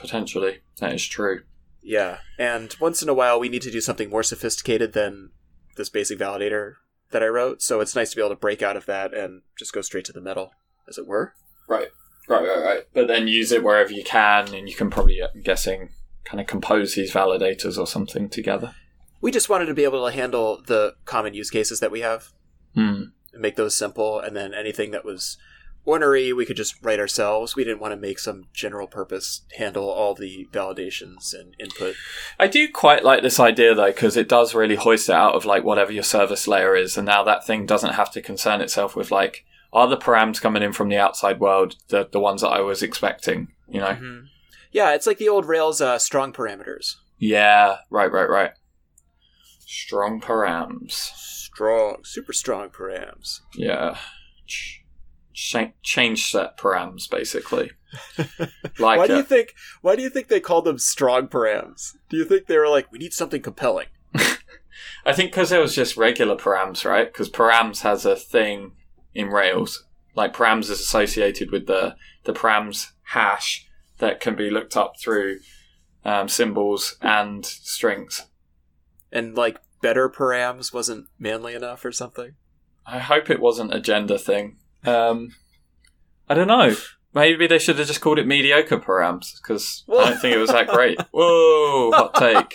Potentially, 0.02 0.60
that 0.80 0.94
is 0.94 1.08
true. 1.08 1.44
Yeah, 1.82 2.18
and 2.38 2.76
once 2.80 3.02
in 3.02 3.10
a 3.10 3.14
while 3.14 3.40
we 3.40 3.50
need 3.50 3.62
to 3.64 3.72
do 3.72 3.82
something 3.82 4.10
more 4.10 4.24
sophisticated 4.24 4.94
than 4.94 5.32
this 5.78 5.90
basic 5.90 6.20
validator 6.20 6.74
that 7.12 7.24
I 7.24 7.28
wrote. 7.28 7.62
So 7.62 7.80
it's 7.80 7.96
nice 7.96 8.10
to 8.12 8.16
be 8.16 8.22
able 8.22 8.36
to 8.36 8.40
break 8.40 8.62
out 8.62 8.78
of 8.78 8.86
that 8.88 9.14
and 9.14 9.42
just 9.58 9.74
go 9.74 9.82
straight 9.82 10.06
to 10.06 10.14
the 10.14 10.22
metal, 10.22 10.52
as 10.88 10.98
it 10.98 11.08
were. 11.08 11.34
Right. 11.68 11.90
Right, 12.28 12.44
right, 12.44 12.64
right. 12.64 12.84
But 12.94 13.08
then 13.08 13.28
use 13.28 13.52
it 13.52 13.64
wherever 13.64 13.92
you 13.92 14.04
can, 14.04 14.54
and 14.54 14.70
you 14.70 14.76
can 14.76 14.90
probably, 14.90 15.22
I'm 15.22 15.42
guessing, 15.42 15.90
kind 16.24 16.40
of 16.40 16.48
compose 16.48 16.96
these 16.96 17.12
validators 17.12 17.78
or 17.78 17.88
something 17.88 18.30
together. 18.30 18.76
We 19.22 19.32
just 19.32 19.50
wanted 19.50 19.66
to 19.66 19.74
be 19.74 19.84
able 19.84 20.06
to 20.06 20.16
handle 20.16 20.62
the 20.66 20.96
common 21.06 21.34
use 21.34 21.50
cases 21.50 21.80
that 21.80 21.92
we 21.92 22.02
have, 22.02 22.32
hmm. 22.74 23.04
and 23.34 23.42
make 23.42 23.56
those 23.56 23.76
simple, 23.76 24.20
and 24.20 24.36
then 24.36 24.54
anything 24.54 24.92
that 24.92 25.06
was 25.06 25.38
ornery 25.86 26.32
we 26.34 26.46
could 26.46 26.58
just 26.58 26.76
write 26.84 27.00
ourselves. 27.00 27.56
We 27.56 27.64
didn't 27.64 27.82
want 27.82 27.94
to 27.94 28.00
make 28.00 28.20
some 28.20 28.46
general 28.54 28.88
purpose 28.88 29.42
handle 29.58 29.90
all 29.90 30.14
the 30.14 30.48
validations 30.52 31.34
and 31.34 31.56
input. 31.60 31.96
I 32.40 32.48
do 32.48 32.70
quite 32.70 33.04
like 33.04 33.24
this 33.24 33.40
idea 33.40 33.74
though, 33.74 33.88
because 33.88 34.18
it 34.18 34.30
does 34.30 34.54
really 34.54 34.76
hoist 34.76 35.10
it 35.10 35.16
out 35.16 35.36
of 35.36 35.46
like 35.46 35.64
whatever 35.64 35.92
your 35.92 36.04
service 36.04 36.48
layer 36.48 36.76
is, 36.76 36.98
and 36.98 37.06
now 37.06 37.24
that 37.24 37.46
thing 37.46 37.66
doesn't 37.66 37.94
have 37.94 38.12
to 38.12 38.22
concern 38.22 38.62
itself 38.62 38.96
with 38.96 39.12
like 39.12 39.46
are 39.74 39.88
the 39.88 39.98
params 39.98 40.42
coming 40.42 40.64
in 40.64 40.74
from 40.74 40.90
the 40.90 40.98
outside 40.98 41.40
world 41.40 41.76
the 41.88 42.08
the 42.12 42.20
ones 42.20 42.42
that 42.42 42.50
I 42.50 42.62
was 42.62 42.84
expecting? 42.84 43.50
You 43.68 43.80
know. 43.80 43.88
Mm-hmm. 43.88 44.26
Yeah, 44.72 44.94
it's 44.94 45.08
like 45.08 45.18
the 45.18 45.30
old 45.30 45.46
Rails 45.46 45.82
uh, 45.82 46.00
strong 46.00 46.32
parameters. 46.32 46.96
Yeah, 47.18 47.78
right, 47.90 48.12
right, 48.12 48.30
right. 48.30 48.52
Strong 49.60 50.22
params. 50.22 50.92
Strong, 50.92 52.04
super 52.04 52.34
strong 52.34 52.70
params. 52.70 53.42
Yeah. 53.54 53.98
Ch- 54.48 54.81
change 55.34 56.32
set 56.32 56.58
params, 56.58 57.10
basically. 57.10 57.72
like 58.80 58.98
why 59.00 59.08
do 59.08 59.18
you 59.18 59.24
think? 59.24 59.54
Why 59.82 59.96
do 59.96 60.02
you 60.02 60.10
think 60.10 60.28
they 60.28 60.40
called 60.40 60.66
them 60.66 60.78
strong 60.78 61.28
params? 61.28 61.96
Do 62.10 62.18
you 62.18 62.26
think 62.26 62.48
they 62.48 62.58
were 62.58 62.70
like, 62.70 62.92
we 62.92 63.00
need 63.00 63.14
something 63.14 63.42
compelling? 63.42 63.88
I 65.06 65.14
think 65.14 65.32
because 65.32 65.52
it 65.52 65.60
was 65.60 65.76
just 65.76 65.98
regular 65.98 66.36
params, 66.36 66.86
right? 66.86 67.12
Because 67.12 67.30
params 67.30 67.82
has 67.82 68.06
a 68.06 68.16
thing 68.16 68.74
in 69.14 69.28
Rails. 69.28 69.86
Like 70.16 70.34
params 70.34 70.70
is 70.70 70.80
associated 70.80 71.52
with 71.52 71.68
the 71.68 71.96
the 72.24 72.34
params 72.34 72.92
hash 73.04 73.68
that 73.98 74.20
can 74.20 74.36
be 74.36 74.50
looked 74.50 74.78
up 74.78 75.00
through 75.00 75.40
um, 76.04 76.28
symbols 76.28 76.98
and 77.02 77.46
strings. 77.46 78.28
And 79.12 79.36
like 79.36 79.60
better 79.82 80.10
params 80.10 80.74
wasn't 80.74 81.08
manly 81.20 81.54
enough 81.54 81.84
or 81.84 81.92
something. 81.92 82.36
I 82.86 83.00
hope 83.00 83.30
it 83.30 83.40
wasn't 83.40 83.74
a 83.74 83.80
gender 83.80 84.18
thing. 84.18 84.58
Um, 84.86 85.30
I 86.30 86.34
don't 86.34 86.48
know. 86.48 86.76
Maybe 87.14 87.46
they 87.46 87.60
should 87.60 87.78
have 87.78 87.88
just 87.88 88.00
called 88.00 88.20
it 88.20 88.28
mediocre 88.28 88.78
params 88.80 89.34
because 89.42 89.84
I 89.90 90.10
don't 90.10 90.22
think 90.22 90.34
it 90.34 90.40
was 90.40 90.52
that 90.52 90.68
great. 90.68 91.00
Whoa, 91.12 91.92
hot 91.92 92.16
take. 92.16 92.54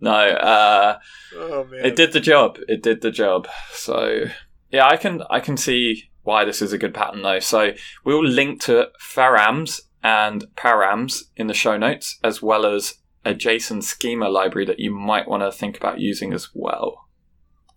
No, 0.00 0.12
uh, 0.12 0.98
oh, 1.36 1.66
it 1.72 1.96
did 1.96 2.12
the 2.12 2.20
job. 2.20 2.58
It 2.68 2.82
did 2.82 3.00
the 3.00 3.10
job. 3.10 3.48
So 3.72 4.24
yeah, 4.70 4.86
I 4.86 4.96
can 4.96 5.22
I 5.30 5.40
can 5.40 5.56
see 5.56 6.10
why 6.24 6.44
this 6.44 6.60
is 6.60 6.72
a 6.72 6.78
good 6.78 6.92
pattern 6.92 7.22
though. 7.22 7.38
So 7.38 7.72
we'll 8.04 8.24
link 8.24 8.60
to 8.62 8.88
pharams 9.00 9.80
and 10.02 10.44
params 10.56 11.22
in 11.36 11.46
the 11.46 11.54
show 11.54 11.78
notes, 11.78 12.18
as 12.22 12.42
well 12.42 12.66
as 12.66 12.98
a 13.24 13.34
JSON 13.34 13.82
schema 13.82 14.28
library 14.28 14.66
that 14.66 14.80
you 14.80 14.90
might 14.90 15.28
want 15.28 15.42
to 15.42 15.52
think 15.52 15.76
about 15.76 16.00
using 16.00 16.32
as 16.32 16.50
well. 16.54 17.08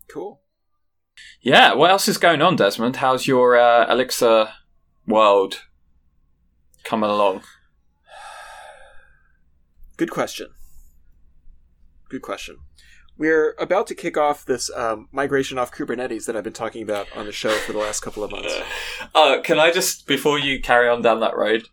Cool. 0.09 0.41
Yeah, 1.41 1.73
what 1.73 1.91
else 1.91 2.07
is 2.07 2.17
going 2.17 2.41
on, 2.41 2.55
Desmond? 2.55 2.97
How's 2.97 3.27
your 3.27 3.55
uh, 3.57 3.91
Elixir 3.91 4.49
world 5.07 5.61
coming 6.83 7.09
along? 7.09 7.43
Good 9.97 10.11
question. 10.11 10.49
Good 12.09 12.21
question. 12.21 12.57
We're 13.17 13.55
about 13.57 13.87
to 13.87 13.95
kick 13.95 14.17
off 14.17 14.45
this 14.45 14.69
um, 14.75 15.07
migration 15.11 15.57
off 15.57 15.71
Kubernetes 15.71 16.25
that 16.25 16.35
I've 16.35 16.43
been 16.43 16.51
talking 16.51 16.83
about 16.83 17.07
on 17.15 17.25
the 17.25 17.31
show 17.31 17.51
for 17.59 17.71
the 17.71 17.79
last 17.79 18.01
couple 18.01 18.23
of 18.23 18.31
months. 18.31 18.53
Oh, 19.13 19.39
can 19.41 19.59
I 19.59 19.71
just 19.71 20.07
before 20.07 20.37
you 20.39 20.59
carry 20.61 20.89
on 20.89 21.01
down 21.01 21.21
that 21.21 21.37
road? 21.37 21.69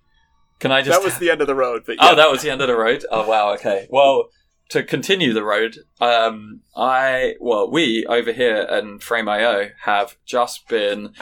Can 0.61 0.71
I 0.71 0.81
just? 0.83 0.97
that 0.97 1.05
was 1.05 1.19
the 1.19 1.29
end 1.31 1.41
of 1.41 1.49
the 1.49 1.57
road. 1.57 1.83
But 1.85 1.97
Oh, 1.99 2.15
that 2.15 2.31
was 2.31 2.43
the 2.43 2.51
end 2.51 2.61
of 2.61 2.69
the 2.69 2.77
road. 2.77 3.05
Oh 3.11 3.27
wow. 3.27 3.53
Okay. 3.55 3.89
Well, 3.91 4.29
to 4.73 4.83
continue 4.83 5.35
the 5.35 5.45
road, 5.45 5.77
um, 6.01 6.63
I 6.75 7.35
well, 7.41 7.71
we 7.71 8.07
over 8.07 8.33
here 8.33 8.63
in 8.63 8.99
Frame.io 8.99 9.69
have 9.83 10.17
just 10.25 10.67
been 10.67 11.13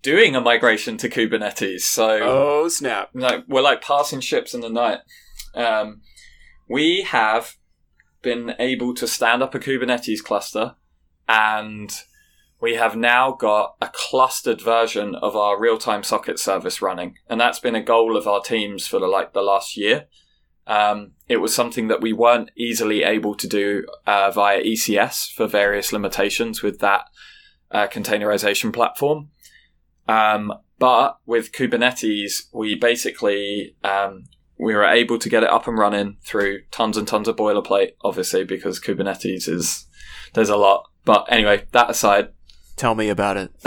doing 0.00 0.34
a 0.34 0.40
migration 0.40 0.96
to 0.98 1.08
Kubernetes. 1.10 1.80
So 1.82 2.18
oh 2.22 2.68
snap! 2.68 3.10
no, 3.12 3.42
we're 3.46 3.60
like 3.60 3.82
passing 3.82 4.20
ships 4.20 4.54
in 4.54 4.62
the 4.62 4.70
night. 4.70 5.00
Um, 5.54 6.00
we 6.66 7.02
have 7.02 7.56
been 8.22 8.54
able 8.58 8.94
to 8.94 9.06
stand 9.06 9.42
up 9.42 9.54
a 9.54 9.58
Kubernetes 9.58 10.22
cluster, 10.24 10.74
and 11.28 11.90
we 12.58 12.76
have 12.76 12.96
now 12.96 13.32
got 13.32 13.76
a 13.82 13.90
clustered 13.92 14.62
version 14.62 15.14
of 15.14 15.36
our 15.36 15.60
real-time 15.60 16.02
socket 16.02 16.38
service 16.38 16.80
running, 16.80 17.16
and 17.28 17.38
that's 17.38 17.60
been 17.60 17.74
a 17.74 17.82
goal 17.82 18.16
of 18.16 18.26
our 18.26 18.40
teams 18.40 18.86
for 18.86 18.98
the, 18.98 19.06
like 19.06 19.34
the 19.34 19.42
last 19.42 19.76
year. 19.76 20.06
Um, 20.68 21.12
it 21.28 21.38
was 21.38 21.54
something 21.54 21.88
that 21.88 22.00
we 22.00 22.12
weren't 22.12 22.50
easily 22.56 23.02
able 23.02 23.34
to 23.34 23.48
do 23.48 23.86
uh, 24.06 24.30
via 24.30 24.62
ECS 24.62 25.32
for 25.32 25.46
various 25.46 25.92
limitations 25.92 26.62
with 26.62 26.78
that 26.78 27.06
uh, 27.70 27.86
containerization 27.88 28.72
platform. 28.72 29.30
Um, 30.06 30.52
but 30.78 31.18
with 31.26 31.52
Kubernetes, 31.52 32.48
we 32.52 32.74
basically 32.76 33.74
um, 33.82 34.24
we 34.58 34.74
were 34.74 34.84
able 34.84 35.18
to 35.18 35.28
get 35.28 35.42
it 35.42 35.50
up 35.50 35.66
and 35.66 35.78
running 35.78 36.18
through 36.22 36.62
tons 36.70 36.96
and 36.96 37.08
tons 37.08 37.28
of 37.28 37.36
boilerplate, 37.36 37.92
obviously 38.02 38.44
because 38.44 38.78
Kubernetes 38.78 39.48
is 39.48 39.86
there's 40.34 40.50
a 40.50 40.56
lot. 40.56 40.84
But 41.04 41.26
anyway, 41.30 41.64
that 41.72 41.90
aside, 41.90 42.32
Tell 42.78 42.94
me 42.94 43.08
about 43.08 43.36
it. 43.36 43.50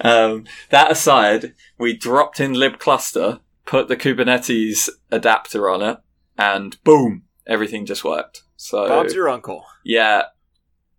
um, 0.00 0.44
that 0.70 0.90
aside, 0.90 1.54
we 1.78 1.96
dropped 1.96 2.40
in 2.40 2.54
libcluster, 2.54 3.38
put 3.66 3.88
the 3.88 3.96
Kubernetes 3.96 4.88
adapter 5.10 5.68
on 5.70 5.82
it, 5.82 5.98
and 6.38 6.82
boom, 6.84 7.24
everything 7.46 7.86
just 7.86 8.04
worked. 8.04 8.42
So 8.56 8.88
Bob's 8.88 9.14
your 9.14 9.28
uncle. 9.28 9.64
yeah. 9.84 10.24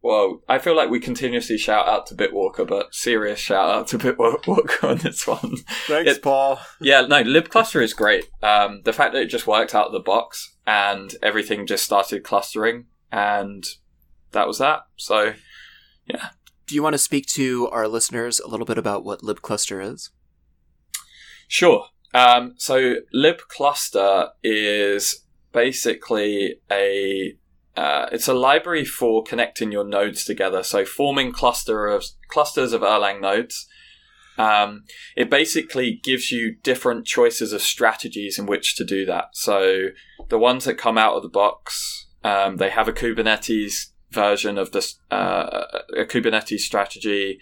Well, 0.05 0.41
I 0.49 0.59
feel 0.59 0.75
like 0.75 0.89
we 0.89 0.99
continuously 0.99 1.57
shout 1.57 1.87
out 1.87 2.07
to 2.07 2.13
Bitwalker, 2.15 2.67
but 2.67 2.93
serious 2.93 3.39
shout 3.39 3.69
out 3.69 3.87
to 3.87 3.97
Bitwalker 3.99 4.83
on 4.89 4.97
this 4.97 5.25
one. 5.25 5.55
Thanks, 5.87 6.11
It- 6.17 6.21
Paul. 6.21 6.59
Yeah, 6.81 7.01
no, 7.07 7.23
libcluster 7.23 7.81
is 7.81 7.93
great. 7.93 8.25
Um, 8.41 8.81
the 8.83 8.91
fact 8.91 9.13
that 9.13 9.21
it 9.21 9.27
just 9.27 9.47
worked 9.47 9.73
out 9.73 9.87
of 9.87 9.93
the 9.93 10.01
box 10.01 10.57
and 10.67 11.15
everything 11.23 11.65
just 11.65 11.85
started 11.85 12.25
clustering, 12.25 12.87
and 13.13 13.63
that 14.33 14.45
was 14.45 14.57
that. 14.57 14.81
So, 14.97 15.35
yeah. 16.05 16.31
Do 16.67 16.75
you 16.75 16.83
want 16.83 16.95
to 16.95 16.97
speak 16.99 17.25
to 17.27 17.69
our 17.69 17.87
listeners 17.87 18.41
a 18.41 18.47
little 18.49 18.65
bit 18.65 18.77
about 18.77 19.05
what 19.05 19.21
libcluster 19.21 19.81
is? 19.93 20.09
sure. 21.47 21.85
Um, 22.13 22.53
so, 22.57 22.95
libcluster 23.13 24.29
is 24.43 25.25
basically 25.51 26.55
a 26.71 27.35
uh, 27.75 28.07
it's 28.11 28.27
a 28.27 28.33
library 28.33 28.85
for 28.85 29.23
connecting 29.23 29.71
your 29.71 29.83
nodes 29.83 30.23
together. 30.23 30.61
So, 30.61 30.85
forming 30.85 31.31
cluster 31.31 31.87
of 31.87 32.05
clusters 32.27 32.73
of 32.73 32.81
Erlang 32.81 33.21
nodes. 33.21 33.67
Um, 34.35 34.85
it 35.15 35.29
basically 35.29 35.99
gives 36.03 36.31
you 36.31 36.55
different 36.63 37.05
choices 37.05 37.53
of 37.53 37.61
strategies 37.61 38.39
in 38.39 38.47
which 38.47 38.75
to 38.77 38.83
do 38.83 39.05
that. 39.05 39.29
So, 39.33 39.87
the 40.29 40.37
ones 40.37 40.65
that 40.65 40.77
come 40.77 40.97
out 40.97 41.15
of 41.15 41.23
the 41.23 41.29
box, 41.29 42.07
um, 42.23 42.57
they 42.57 42.69
have 42.69 42.87
a 42.87 42.93
Kubernetes 42.93 43.87
version 44.11 44.57
of 44.57 44.71
this, 44.71 44.99
uh, 45.11 45.65
a 45.97 46.05
Kubernetes 46.05 46.59
strategy. 46.59 47.39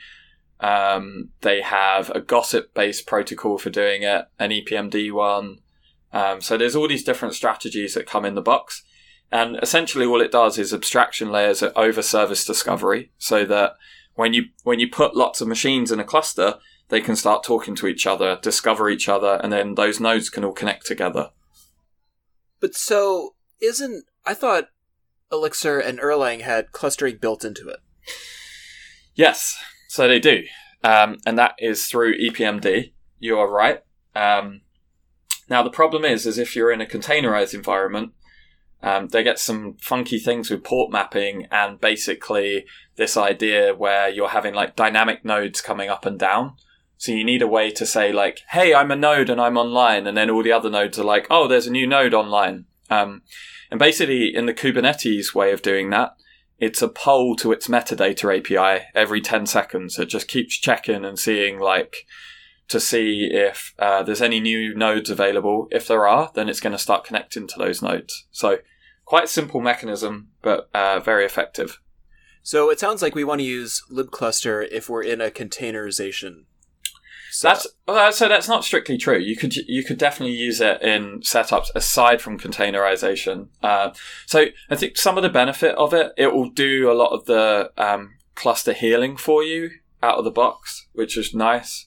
Um, 0.62 1.30
they 1.42 1.62
have 1.62 2.10
a 2.12 2.22
gossip 2.22 2.74
based 2.74 3.08
protocol 3.08 3.58
for 3.58 3.70
doing 3.70 4.04
it, 4.04 4.26
an 4.40 4.52
EPMD 4.52 5.12
one. 5.12 5.60
Um, 6.14 6.42
so 6.42 6.58
there's 6.58 6.76
all 6.76 6.88
these 6.88 7.04
different 7.04 7.34
strategies 7.34 7.94
that 7.96 8.06
come 8.06 8.26
in 8.26 8.36
the 8.36 8.42
box. 8.42 8.84
And 9.32 9.58
essentially 9.62 10.06
all 10.06 10.22
it 10.22 10.32
does 10.32 10.58
is 10.58 10.74
abstraction 10.74 11.32
layers 11.32 11.64
over 11.64 12.02
service 12.02 12.46
discovery 12.46 13.12
so 13.18 13.46
that 13.46 13.74
when 14.16 14.34
you, 14.34 14.46
when 14.64 14.80
you 14.80 14.90
put 14.90 15.16
lots 15.16 15.42
of 15.42 15.48
machines 15.48 15.92
in 15.92 16.00
a 16.00 16.04
cluster, 16.04 16.56
they 16.90 17.02
can 17.02 17.16
start 17.16 17.44
talking 17.44 17.76
to 17.78 17.88
each 17.88 18.06
other, 18.06 18.38
discover 18.42 18.90
each 18.90 19.08
other, 19.08 19.40
and 19.42 19.52
then 19.52 19.76
those 19.76 20.00
nodes 20.00 20.30
can 20.30 20.44
all 20.44 20.52
connect 20.52 20.86
together. 20.86 21.30
But 22.60 22.76
so 22.76 23.36
isn't 23.62 24.06
I 24.26 24.34
thought 24.34 24.70
Elixir 25.32 25.80
and 25.80 26.00
Erlang 26.00 26.42
had 26.42 26.72
clustering 26.72 27.18
built 27.18 27.44
into 27.46 27.68
it. 27.70 27.80
Yes, 29.16 29.58
so 29.92 30.08
they 30.08 30.22
do. 30.22 30.44
Um, 30.86 31.18
and 31.26 31.38
that 31.38 31.56
is 31.60 31.88
through 31.88 32.18
EPMD. 32.18 32.94
You 33.20 33.38
are 33.38 33.52
right. 33.52 33.84
Um, 34.16 34.62
now 35.50 35.64
the 35.64 35.70
problem 35.70 36.06
is, 36.06 36.26
is 36.26 36.38
if 36.38 36.56
you're 36.56 36.72
in 36.72 36.80
a 36.80 36.86
containerized 36.86 37.54
environment, 37.54 38.14
um, 38.82 39.10
they 39.10 39.22
get 39.22 39.38
some 39.38 39.76
funky 39.82 40.18
things 40.18 40.50
with 40.50 40.64
port 40.64 40.94
mapping 40.94 41.46
and 41.52 41.78
basically 41.82 42.66
this 42.96 43.18
idea 43.18 43.76
where 43.76 44.08
you're 44.08 44.30
having 44.30 44.54
like 44.54 44.78
dynamic 44.78 45.26
nodes 45.26 45.60
coming 45.60 45.90
up 45.90 46.06
and 46.06 46.18
down. 46.18 46.54
So 46.98 47.12
you 47.12 47.26
need 47.26 47.42
a 47.42 47.48
way 47.48 47.70
to 47.72 47.86
say 47.86 48.14
like, 48.14 48.40
"Hey, 48.52 48.74
I'm 48.74 48.92
a 48.92 48.96
node 48.96 49.30
and 49.30 49.42
I'm 49.42 49.58
online," 49.58 50.08
and 50.08 50.16
then 50.16 50.30
all 50.30 50.42
the 50.42 50.54
other 50.54 50.70
nodes 50.70 51.00
are 51.00 51.04
like, 51.04 51.28
"Oh, 51.30 51.50
there's 51.50 51.68
a 51.68 51.72
new 51.72 51.86
node 51.86 52.14
online." 52.14 52.64
Um, 52.90 53.24
and 53.70 53.78
basically, 53.78 54.34
in 54.34 54.46
the 54.46 54.54
Kubernetes 54.54 55.36
way 55.36 55.52
of 55.52 55.62
doing 55.62 55.90
that, 55.90 56.16
it's 56.62 56.82
a 56.82 56.88
poll 56.88 57.36
to 57.38 57.52
its 57.52 57.68
metadata 57.68 58.38
API 58.38 58.86
every 58.94 59.20
10 59.20 59.48
seconds. 59.48 59.98
It 59.98 60.06
just 60.06 60.28
keeps 60.28 60.58
checking 60.58 61.04
and 61.04 61.18
seeing, 61.18 61.60
like, 61.60 62.06
to 62.68 62.80
see 62.80 63.30
if 63.32 63.74
uh, 63.80 64.04
there's 64.04 64.22
any 64.22 64.40
new 64.40 64.76
nodes 64.76 65.10
available. 65.10 65.68
If 65.72 65.88
there 65.88 66.08
are, 66.08 66.32
then 66.36 66.48
it's 66.48 66.60
going 66.62 66.72
to 66.72 66.78
start 66.78 67.04
connecting 67.04 67.48
to 67.48 67.56
those 67.58 67.82
nodes. 67.82 68.28
So, 68.32 68.60
quite 69.06 69.28
simple 69.28 69.60
mechanism, 69.60 70.30
but 70.44 70.70
uh, 70.74 71.00
very 71.00 71.26
effective. 71.26 71.80
So 72.44 72.70
it 72.70 72.80
sounds 72.80 73.02
like 73.02 73.16
we 73.16 73.24
want 73.24 73.40
to 73.40 73.46
use 73.46 73.84
libcluster 73.92 74.68
if 74.72 74.90
we're 74.90 75.04
in 75.04 75.20
a 75.20 75.30
containerization. 75.30 76.46
That's 77.42 77.68
well, 77.88 78.12
so 78.12 78.28
that's 78.28 78.48
not 78.48 78.64
strictly 78.64 78.98
true. 78.98 79.18
You 79.18 79.36
could 79.36 79.56
you 79.56 79.84
could 79.84 79.98
definitely 79.98 80.36
use 80.36 80.60
it 80.60 80.82
in 80.82 81.22
setups 81.22 81.68
aside 81.76 82.22
from 82.22 82.40
containerization. 82.40 83.48
Uh, 83.64 83.92
so 84.26 84.46
I 84.70 84.76
think 84.76 84.98
some 84.98 85.18
of 85.18 85.24
the 85.24 85.30
benefit 85.30 85.76
of 85.76 85.94
it, 85.94 86.12
it 86.18 86.34
will 86.34 86.50
do 86.50 86.92
a 86.92 86.94
lot 86.94 87.12
of 87.12 87.26
the 87.26 87.72
um, 87.78 88.16
cluster 88.36 88.74
healing 88.74 89.18
for 89.18 89.44
you 89.44 89.70
out 90.04 90.18
of 90.18 90.26
the 90.26 90.32
box, 90.32 90.88
which 90.94 91.18
is 91.18 91.34
nice. 91.34 91.86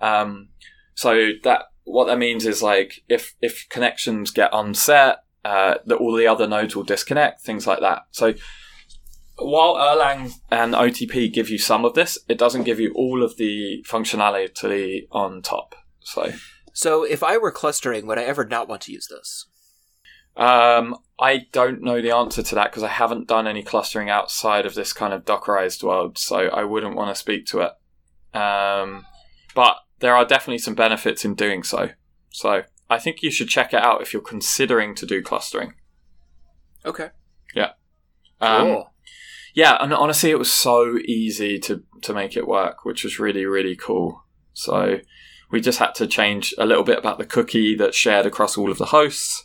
Um, 0.00 0.48
so 0.94 1.30
that 1.44 1.66
what 1.84 2.06
that 2.06 2.18
means 2.18 2.46
is 2.46 2.62
like 2.62 3.02
if 3.08 3.34
if 3.40 3.66
connections 3.68 4.30
get 4.30 4.50
unset, 4.52 5.18
uh, 5.44 5.74
that 5.86 5.96
all 5.96 6.14
the 6.14 6.26
other 6.26 6.46
nodes 6.46 6.74
will 6.74 6.82
disconnect, 6.82 7.42
things 7.42 7.66
like 7.66 7.80
that. 7.80 8.02
So 8.10 8.34
while 9.40 9.74
Erlang 9.74 10.32
and 10.50 10.74
OTP 10.74 11.32
give 11.32 11.48
you 11.48 11.58
some 11.58 11.84
of 11.84 11.94
this, 11.94 12.18
it 12.28 12.38
doesn't 12.38 12.64
give 12.64 12.80
you 12.80 12.92
all 12.94 13.22
of 13.22 13.36
the 13.36 13.84
functionality 13.88 15.06
on 15.10 15.42
top. 15.42 15.74
So, 16.00 16.32
So 16.72 17.04
if 17.04 17.22
I 17.22 17.36
were 17.38 17.52
clustering, 17.52 18.06
would 18.06 18.18
I 18.18 18.22
ever 18.24 18.44
not 18.44 18.68
want 18.68 18.82
to 18.82 18.92
use 18.92 19.08
this? 19.08 19.46
um, 20.36 20.96
I 21.18 21.46
don't 21.52 21.82
know 21.82 22.00
the 22.00 22.12
answer 22.12 22.42
to 22.42 22.54
that 22.54 22.70
because 22.70 22.82
I 22.84 22.88
haven't 22.88 23.26
done 23.28 23.46
any 23.46 23.62
clustering 23.62 24.08
outside 24.08 24.64
of 24.64 24.74
this 24.74 24.92
kind 24.92 25.12
of 25.12 25.24
Dockerized 25.24 25.82
world, 25.82 26.16
so 26.16 26.48
I 26.48 26.64
wouldn't 26.64 26.96
want 26.96 27.14
to 27.14 27.18
speak 27.20 27.46
to 27.46 27.60
it. 27.60 28.38
Um, 28.38 29.04
but 29.54 29.76
there 29.98 30.14
are 30.14 30.24
definitely 30.24 30.58
some 30.58 30.74
benefits 30.74 31.24
in 31.24 31.34
doing 31.34 31.62
so. 31.62 31.90
So 32.30 32.62
I 32.88 32.98
think 32.98 33.22
you 33.22 33.30
should 33.30 33.48
check 33.48 33.74
it 33.74 33.82
out 33.82 34.00
if 34.02 34.12
you're 34.12 34.22
considering 34.22 34.94
to 34.94 35.04
do 35.04 35.20
clustering. 35.20 35.74
Okay. 36.86 37.10
Yeah. 37.54 37.72
Um, 38.40 38.66
cool. 38.66 38.92
Yeah, 39.54 39.76
and 39.80 39.92
honestly, 39.92 40.30
it 40.30 40.38
was 40.38 40.50
so 40.50 40.98
easy 41.04 41.58
to 41.60 41.82
to 42.02 42.14
make 42.14 42.36
it 42.36 42.48
work, 42.48 42.84
which 42.84 43.04
was 43.04 43.18
really 43.18 43.46
really 43.46 43.76
cool. 43.76 44.24
So 44.52 45.00
we 45.50 45.60
just 45.60 45.78
had 45.78 45.94
to 45.96 46.06
change 46.06 46.54
a 46.58 46.66
little 46.66 46.84
bit 46.84 46.98
about 46.98 47.18
the 47.18 47.24
cookie 47.24 47.74
that's 47.74 47.96
shared 47.96 48.26
across 48.26 48.56
all 48.56 48.70
of 48.70 48.78
the 48.78 48.86
hosts, 48.86 49.44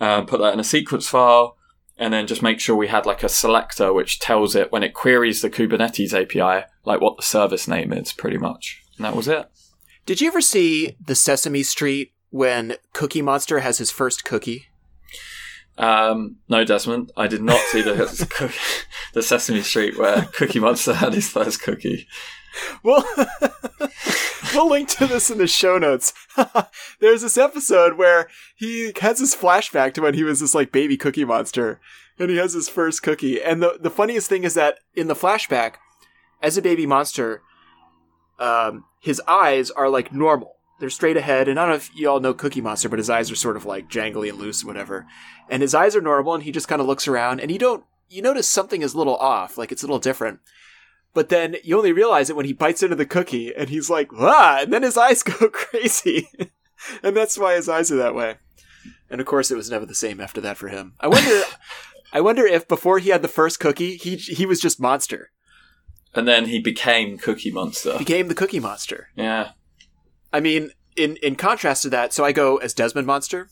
uh, 0.00 0.22
put 0.22 0.40
that 0.40 0.54
in 0.54 0.60
a 0.60 0.64
sequence 0.64 1.08
file, 1.08 1.56
and 1.98 2.12
then 2.12 2.26
just 2.26 2.42
make 2.42 2.60
sure 2.60 2.76
we 2.76 2.88
had 2.88 3.06
like 3.06 3.22
a 3.22 3.28
selector 3.28 3.92
which 3.92 4.20
tells 4.20 4.56
it 4.56 4.72
when 4.72 4.82
it 4.82 4.94
queries 4.94 5.42
the 5.42 5.50
Kubernetes 5.50 6.12
API, 6.14 6.66
like 6.84 7.00
what 7.00 7.16
the 7.16 7.22
service 7.22 7.68
name 7.68 7.92
is, 7.92 8.12
pretty 8.12 8.38
much. 8.38 8.82
And 8.96 9.04
that 9.04 9.16
was 9.16 9.28
it. 9.28 9.50
Did 10.06 10.20
you 10.20 10.28
ever 10.28 10.40
see 10.40 10.96
the 11.04 11.14
Sesame 11.14 11.62
Street 11.62 12.12
when 12.30 12.76
Cookie 12.92 13.22
Monster 13.22 13.60
has 13.60 13.78
his 13.78 13.90
first 13.90 14.24
cookie? 14.24 14.66
Um, 15.76 16.36
no, 16.48 16.64
Desmond, 16.64 17.10
I 17.16 17.26
did 17.26 17.42
not 17.42 17.60
see 17.70 17.82
the 17.82 17.94
the 19.12 19.22
Sesame 19.22 19.62
Street 19.62 19.98
where 19.98 20.22
Cookie 20.32 20.60
Monster 20.60 20.94
had 20.94 21.14
his 21.14 21.28
first 21.28 21.62
cookie. 21.62 22.06
Well, 22.82 23.04
we'll 24.54 24.68
link 24.68 24.88
to 24.90 25.06
this 25.06 25.30
in 25.30 25.38
the 25.38 25.46
show 25.46 25.78
notes. 25.78 26.12
There's 27.00 27.22
this 27.22 27.36
episode 27.36 27.98
where 27.98 28.28
he 28.54 28.92
has 29.00 29.18
this 29.18 29.34
flashback 29.34 29.94
to 29.94 30.02
when 30.02 30.14
he 30.14 30.22
was 30.22 30.40
this 30.40 30.54
like 30.54 30.70
baby 30.70 30.96
cookie 30.96 31.24
monster, 31.24 31.80
and 32.18 32.30
he 32.30 32.36
has 32.36 32.52
his 32.52 32.68
first 32.68 33.02
cookie. 33.02 33.42
And 33.42 33.62
the 33.62 33.78
the 33.80 33.90
funniest 33.90 34.28
thing 34.28 34.44
is 34.44 34.54
that 34.54 34.78
in 34.94 35.08
the 35.08 35.14
flashback, 35.14 35.74
as 36.42 36.56
a 36.56 36.62
baby 36.62 36.86
monster, 36.86 37.42
um, 38.38 38.84
his 39.00 39.20
eyes 39.26 39.70
are 39.70 39.88
like 39.88 40.12
normal. 40.12 40.56
They're 40.84 40.90
straight 40.90 41.16
ahead, 41.16 41.48
and 41.48 41.58
I 41.58 41.62
don't 41.62 41.70
know 41.70 41.76
if 41.76 41.96
you 41.96 42.10
all 42.10 42.20
know 42.20 42.34
Cookie 42.34 42.60
Monster, 42.60 42.90
but 42.90 42.98
his 42.98 43.08
eyes 43.08 43.30
are 43.30 43.36
sort 43.36 43.56
of 43.56 43.64
like 43.64 43.88
jangly 43.88 44.28
and 44.28 44.36
loose, 44.36 44.60
and 44.60 44.68
whatever. 44.68 45.06
And 45.48 45.62
his 45.62 45.74
eyes 45.74 45.96
are 45.96 46.02
normal, 46.02 46.34
and 46.34 46.42
he 46.42 46.52
just 46.52 46.68
kind 46.68 46.78
of 46.82 46.86
looks 46.86 47.08
around, 47.08 47.40
and 47.40 47.50
you 47.50 47.58
don't 47.58 47.84
you 48.10 48.20
notice 48.20 48.46
something 48.46 48.82
is 48.82 48.92
a 48.92 48.98
little 48.98 49.16
off, 49.16 49.56
like 49.56 49.72
it's 49.72 49.82
a 49.82 49.86
little 49.86 49.98
different. 49.98 50.40
But 51.14 51.30
then 51.30 51.56
you 51.64 51.78
only 51.78 51.92
realize 51.92 52.28
it 52.28 52.36
when 52.36 52.44
he 52.44 52.52
bites 52.52 52.82
into 52.82 52.96
the 52.96 53.06
cookie, 53.06 53.54
and 53.54 53.70
he's 53.70 53.88
like, 53.88 54.10
"Ah!" 54.14 54.58
And 54.60 54.74
then 54.74 54.82
his 54.82 54.98
eyes 55.06 55.22
go 55.22 55.48
crazy, 55.48 56.28
and 57.02 57.16
that's 57.16 57.38
why 57.38 57.54
his 57.54 57.66
eyes 57.70 57.90
are 57.90 57.96
that 57.96 58.14
way. 58.14 58.36
And 59.08 59.22
of 59.22 59.26
course, 59.26 59.50
it 59.50 59.56
was 59.56 59.70
never 59.70 59.86
the 59.86 59.94
same 59.94 60.20
after 60.20 60.42
that 60.42 60.58
for 60.58 60.68
him. 60.68 60.92
I 61.00 61.08
wonder, 61.08 61.42
I 62.12 62.20
wonder 62.20 62.44
if 62.44 62.68
before 62.68 62.98
he 62.98 63.08
had 63.08 63.22
the 63.22 63.28
first 63.28 63.58
cookie, 63.58 63.96
he 63.96 64.16
he 64.16 64.44
was 64.44 64.60
just 64.60 64.78
monster, 64.78 65.30
And 66.12 66.28
then 66.28 66.44
he 66.44 66.60
became 66.60 67.16
Cookie 67.16 67.50
Monster. 67.50 67.96
became 67.96 68.28
the 68.28 68.34
Cookie 68.34 68.60
Monster. 68.60 69.08
Yeah. 69.16 69.52
I 70.34 70.40
mean, 70.40 70.72
in 70.96 71.16
in 71.22 71.36
contrast 71.36 71.84
to 71.84 71.90
that, 71.90 72.12
so 72.12 72.24
I 72.24 72.32
go 72.32 72.56
as 72.56 72.74
Desmond 72.74 73.06
Monster. 73.06 73.48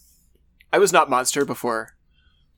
I 0.73 0.79
was 0.79 0.93
not 0.93 1.09
Monster 1.09 1.45
before 1.45 1.91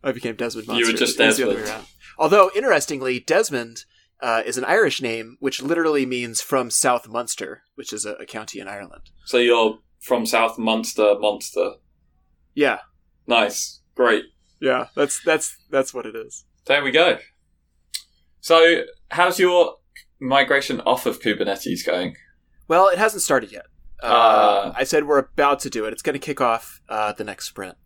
I 0.02 0.12
became 0.12 0.34
Desmond 0.34 0.66
Monster. 0.66 0.86
You 0.86 0.92
were 0.92 0.98
just 0.98 1.18
Desmond. 1.18 1.70
Although, 2.16 2.50
interestingly, 2.56 3.20
Desmond 3.20 3.84
uh, 4.20 4.42
is 4.46 4.56
an 4.56 4.64
Irish 4.64 5.02
name, 5.02 5.36
which 5.40 5.60
literally 5.60 6.06
means 6.06 6.40
from 6.40 6.70
South 6.70 7.06
Munster, 7.06 7.64
which 7.74 7.92
is 7.92 8.06
a, 8.06 8.14
a 8.14 8.24
county 8.24 8.60
in 8.60 8.66
Ireland. 8.66 9.10
So 9.26 9.36
you're 9.36 9.78
from 10.00 10.24
South 10.24 10.58
Munster, 10.58 11.16
Monster. 11.18 11.72
Yeah, 12.54 12.78
Nice. 13.26 13.80
Great. 13.94 14.24
yeah, 14.58 14.86
that's 14.96 15.22
that's 15.22 15.54
that's 15.70 15.92
what 15.92 16.06
it 16.06 16.16
is. 16.16 16.46
There 16.64 16.82
we 16.82 16.92
go. 16.92 17.18
So, 18.40 18.84
how's 19.10 19.38
your 19.38 19.76
migration 20.18 20.80
off 20.80 21.04
of 21.04 21.20
Kubernetes 21.20 21.84
going? 21.84 22.16
Well, 22.68 22.88
it 22.88 22.98
hasn't 22.98 23.22
started 23.22 23.52
yet. 23.52 23.66
Uh, 24.04 24.06
Uh. 24.06 24.72
I 24.76 24.84
said 24.84 25.06
we're 25.06 25.18
about 25.18 25.60
to 25.60 25.70
do 25.70 25.84
it. 25.86 25.92
It's 25.92 26.02
going 26.02 26.14
to 26.14 26.18
kick 26.24 26.40
off 26.40 26.80
uh, 26.88 27.12
the 27.12 27.24
next 27.24 27.46
sprint. 27.46 27.76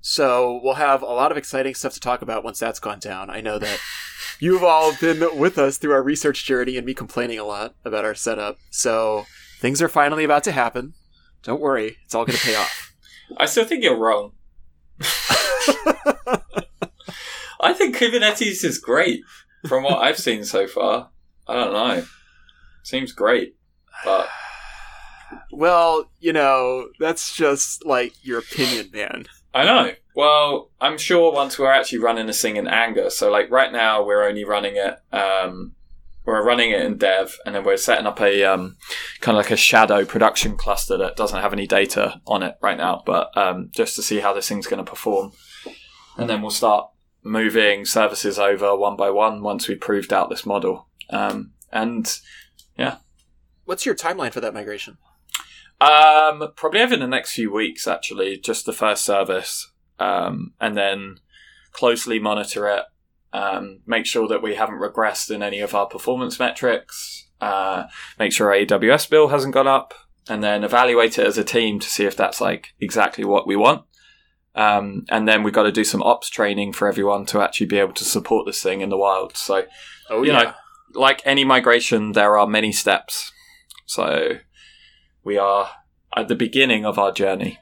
So 0.00 0.60
we'll 0.64 0.74
have 0.74 1.02
a 1.02 1.06
lot 1.06 1.30
of 1.30 1.36
exciting 1.36 1.74
stuff 1.74 1.92
to 1.94 2.00
talk 2.00 2.22
about 2.22 2.42
once 2.42 2.58
that's 2.58 2.80
gone 2.80 2.98
down. 3.00 3.28
I 3.28 3.40
know 3.42 3.58
that 3.58 3.78
you've 4.40 4.64
all 4.64 4.94
been 4.98 5.38
with 5.38 5.58
us 5.58 5.76
through 5.76 5.92
our 5.92 6.02
research 6.02 6.44
journey 6.46 6.76
and 6.78 6.86
me 6.86 6.94
complaining 6.94 7.38
a 7.38 7.44
lot 7.44 7.74
about 7.84 8.04
our 8.06 8.14
setup. 8.14 8.56
So 8.70 9.26
things 9.60 9.82
are 9.82 9.88
finally 9.88 10.24
about 10.24 10.42
to 10.44 10.52
happen. 10.52 10.94
Don't 11.42 11.60
worry, 11.60 11.98
it's 12.04 12.14
all 12.14 12.24
going 12.24 12.38
to 12.38 12.44
pay 12.44 12.54
off. 12.56 12.92
I 13.36 13.44
still 13.46 13.64
think 13.64 13.84
you're 13.84 13.96
wrong. 13.98 14.32
I 17.62 17.74
think 17.74 17.96
Kubernetes 17.96 18.64
is 18.64 18.78
great 18.78 19.20
from 19.68 19.84
what 19.84 19.98
I've 19.98 20.18
seen 20.18 20.44
so 20.44 20.66
far. 20.66 21.10
I 21.46 21.54
don't 21.54 21.72
know. 21.72 22.04
Seems 22.82 23.12
great. 23.12 23.54
But 24.04 24.28
well, 25.52 26.10
you 26.20 26.32
know, 26.32 26.88
that's 26.98 27.34
just 27.34 27.84
like 27.84 28.12
your 28.22 28.38
opinion, 28.38 28.90
man. 28.92 29.26
I 29.54 29.64
know. 29.64 29.92
Well, 30.14 30.70
I'm 30.80 30.98
sure 30.98 31.32
once 31.32 31.58
we're 31.58 31.72
actually 31.72 31.98
running 31.98 32.26
this 32.26 32.42
thing 32.42 32.56
in 32.56 32.68
anger. 32.68 33.10
So 33.10 33.30
like 33.30 33.50
right 33.50 33.72
now 33.72 34.04
we're 34.04 34.26
only 34.26 34.44
running 34.44 34.76
it 34.76 34.98
um 35.12 35.74
we're 36.24 36.44
running 36.44 36.70
it 36.70 36.82
in 36.82 36.98
dev 36.98 37.36
and 37.44 37.54
then 37.54 37.64
we're 37.64 37.76
setting 37.76 38.06
up 38.06 38.20
a 38.20 38.44
um 38.44 38.76
kind 39.20 39.36
of 39.36 39.44
like 39.44 39.50
a 39.50 39.56
shadow 39.56 40.04
production 40.04 40.56
cluster 40.56 40.96
that 40.98 41.16
doesn't 41.16 41.40
have 41.40 41.52
any 41.52 41.66
data 41.66 42.20
on 42.26 42.42
it 42.42 42.56
right 42.60 42.76
now, 42.76 43.02
but 43.06 43.36
um 43.36 43.70
just 43.74 43.96
to 43.96 44.02
see 44.02 44.20
how 44.20 44.32
this 44.32 44.48
thing's 44.48 44.66
going 44.66 44.84
to 44.84 44.90
perform. 44.90 45.32
And 46.16 46.28
then 46.28 46.42
we'll 46.42 46.50
start 46.50 46.90
moving 47.22 47.84
services 47.84 48.38
over 48.38 48.76
one 48.76 48.96
by 48.96 49.10
one 49.10 49.42
once 49.42 49.68
we've 49.68 49.80
proved 49.80 50.12
out 50.12 50.28
this 50.28 50.46
model. 50.46 50.88
Um 51.10 51.52
and 51.72 52.18
yeah. 52.76 52.96
What's 53.64 53.86
your 53.86 53.94
timeline 53.94 54.32
for 54.32 54.40
that 54.40 54.54
migration? 54.54 54.98
Um, 55.80 56.52
probably 56.56 56.82
over 56.82 56.96
the 56.96 57.06
next 57.06 57.32
few 57.32 57.52
weeks, 57.52 57.86
actually, 57.86 58.38
just 58.38 58.66
the 58.66 58.72
first 58.72 59.04
service, 59.04 59.70
um, 59.98 60.52
and 60.60 60.76
then 60.76 61.16
closely 61.72 62.18
monitor 62.18 62.68
it. 62.68 62.84
Um, 63.32 63.80
make 63.86 64.06
sure 64.06 64.28
that 64.28 64.42
we 64.42 64.56
haven't 64.56 64.80
regressed 64.80 65.30
in 65.30 65.42
any 65.42 65.60
of 65.60 65.74
our 65.74 65.86
performance 65.86 66.38
metrics. 66.38 67.28
Uh, 67.40 67.84
make 68.18 68.32
sure 68.32 68.48
our 68.48 68.58
AWS 68.58 69.08
bill 69.08 69.28
hasn't 69.28 69.54
gone 69.54 69.68
up, 69.68 69.94
and 70.28 70.44
then 70.44 70.64
evaluate 70.64 71.18
it 71.18 71.26
as 71.26 71.38
a 71.38 71.44
team 71.44 71.78
to 71.80 71.88
see 71.88 72.04
if 72.04 72.16
that's 72.16 72.40
like 72.40 72.74
exactly 72.80 73.24
what 73.24 73.46
we 73.46 73.56
want. 73.56 73.84
Um, 74.54 75.04
and 75.08 75.26
then 75.28 75.42
we've 75.42 75.54
got 75.54 75.62
to 75.62 75.72
do 75.72 75.84
some 75.84 76.02
ops 76.02 76.28
training 76.28 76.72
for 76.72 76.88
everyone 76.88 77.24
to 77.26 77.40
actually 77.40 77.68
be 77.68 77.78
able 77.78 77.92
to 77.94 78.04
support 78.04 78.46
this 78.46 78.62
thing 78.62 78.80
in 78.80 78.88
the 78.88 78.98
wild. 78.98 79.36
So, 79.36 79.64
Oh 80.10 80.22
You 80.22 80.32
know, 80.32 80.52
like 80.92 81.22
any 81.24 81.44
migration, 81.44 82.12
there 82.12 82.36
are 82.36 82.46
many 82.46 82.72
steps. 82.72 83.32
So 83.86 84.38
we 85.30 85.38
are 85.38 85.70
at 86.16 86.26
the 86.26 86.34
beginning 86.34 86.84
of 86.84 86.98
our 86.98 87.12
journey. 87.12 87.60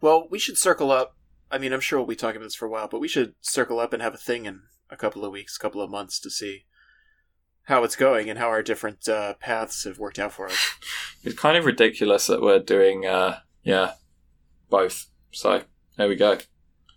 Well, 0.00 0.28
we 0.30 0.38
should 0.38 0.56
circle 0.56 0.92
up. 0.92 1.16
I 1.50 1.58
mean, 1.58 1.72
I'm 1.72 1.80
sure 1.80 1.98
we'll 1.98 2.06
be 2.06 2.14
talking 2.14 2.36
about 2.36 2.46
this 2.46 2.54
for 2.54 2.66
a 2.66 2.70
while, 2.70 2.86
but 2.86 3.00
we 3.00 3.08
should 3.08 3.34
circle 3.40 3.80
up 3.80 3.92
and 3.92 4.00
have 4.00 4.14
a 4.14 4.16
thing 4.16 4.46
in 4.46 4.60
a 4.90 4.96
couple 4.96 5.24
of 5.24 5.32
weeks, 5.32 5.58
couple 5.58 5.82
of 5.82 5.90
months 5.90 6.20
to 6.20 6.30
see 6.30 6.66
how 7.64 7.82
it's 7.82 7.96
going 7.96 8.30
and 8.30 8.38
how 8.38 8.46
our 8.46 8.62
different 8.62 9.08
uh, 9.08 9.34
paths 9.40 9.82
have 9.82 9.98
worked 9.98 10.20
out 10.20 10.32
for 10.32 10.46
us. 10.46 10.56
It's 11.22 11.38
kind 11.38 11.58
of 11.58 11.66
ridiculous 11.66 12.28
that 12.28 12.40
we're 12.40 12.60
doing, 12.60 13.04
uh, 13.04 13.40
yeah, 13.62 13.92
both. 14.70 15.10
So 15.32 15.64
there 15.98 16.08
we 16.08 16.16
go. 16.16 16.38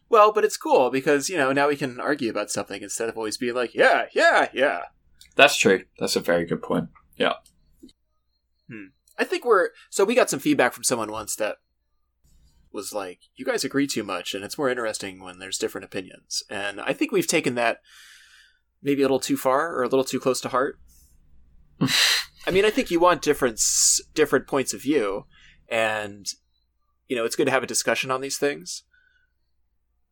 Well, 0.08 0.32
but 0.32 0.46
it's 0.46 0.56
cool 0.56 0.92
because, 0.92 1.28
you 1.28 1.36
know, 1.36 1.52
now 1.52 1.68
we 1.68 1.76
can 1.76 2.00
argue 2.00 2.30
about 2.30 2.50
something 2.50 2.82
instead 2.82 3.10
of 3.10 3.18
always 3.18 3.36
being 3.36 3.54
like, 3.54 3.76
yeah, 3.76 4.06
yeah, 4.14 4.48
yeah. 4.54 4.84
That's 5.36 5.58
true. 5.58 5.84
That's 6.00 6.16
a 6.16 6.22
very 6.22 6.46
good 6.46 6.62
point. 6.62 6.88
I 9.18 9.24
think 9.24 9.46
we're. 9.46 9.70
So 9.90 10.06
we 10.06 10.16
got 10.16 10.30
some 10.30 10.40
feedback 10.40 10.74
from 10.74 10.84
someone 10.84 11.12
once 11.12 11.36
that 11.36 11.58
was 12.72 12.94
like, 12.94 13.20
you 13.36 13.46
guys 13.46 13.64
agree 13.64 13.88
too 13.88 14.04
much, 14.04 14.34
and 14.34 14.44
it's 14.44 14.58
more 14.58 14.70
interesting 14.70 15.22
when 15.22 15.40
there's 15.40 15.58
different 15.58 15.86
opinions. 15.86 16.44
And 16.50 16.82
I 16.82 16.94
think 16.94 17.12
we've 17.12 17.28
taken 17.28 17.56
that 17.56 17.80
maybe 18.82 19.02
a 19.02 19.06
little 19.06 19.20
too 19.20 19.38
far 19.38 19.76
or 19.76 19.84
a 19.84 19.88
little 19.88 20.04
too 20.04 20.20
close 20.20 20.42
to 20.42 20.50
heart. 20.50 20.80
I 22.46 22.52
mean, 22.52 22.66
I 22.66 22.70
think 22.70 22.92
you 22.92 23.00
want 23.00 23.22
different 23.22 23.62
different 24.14 24.48
points 24.48 24.74
of 24.74 24.82
view, 24.82 25.26
and 25.70 26.26
you 27.08 27.16
know, 27.16 27.26
it's 27.26 27.36
good 27.36 27.46
to 27.46 27.52
have 27.52 27.64
a 27.64 27.68
discussion 27.68 28.12
on 28.12 28.22
these 28.22 28.38
things. 28.38 28.84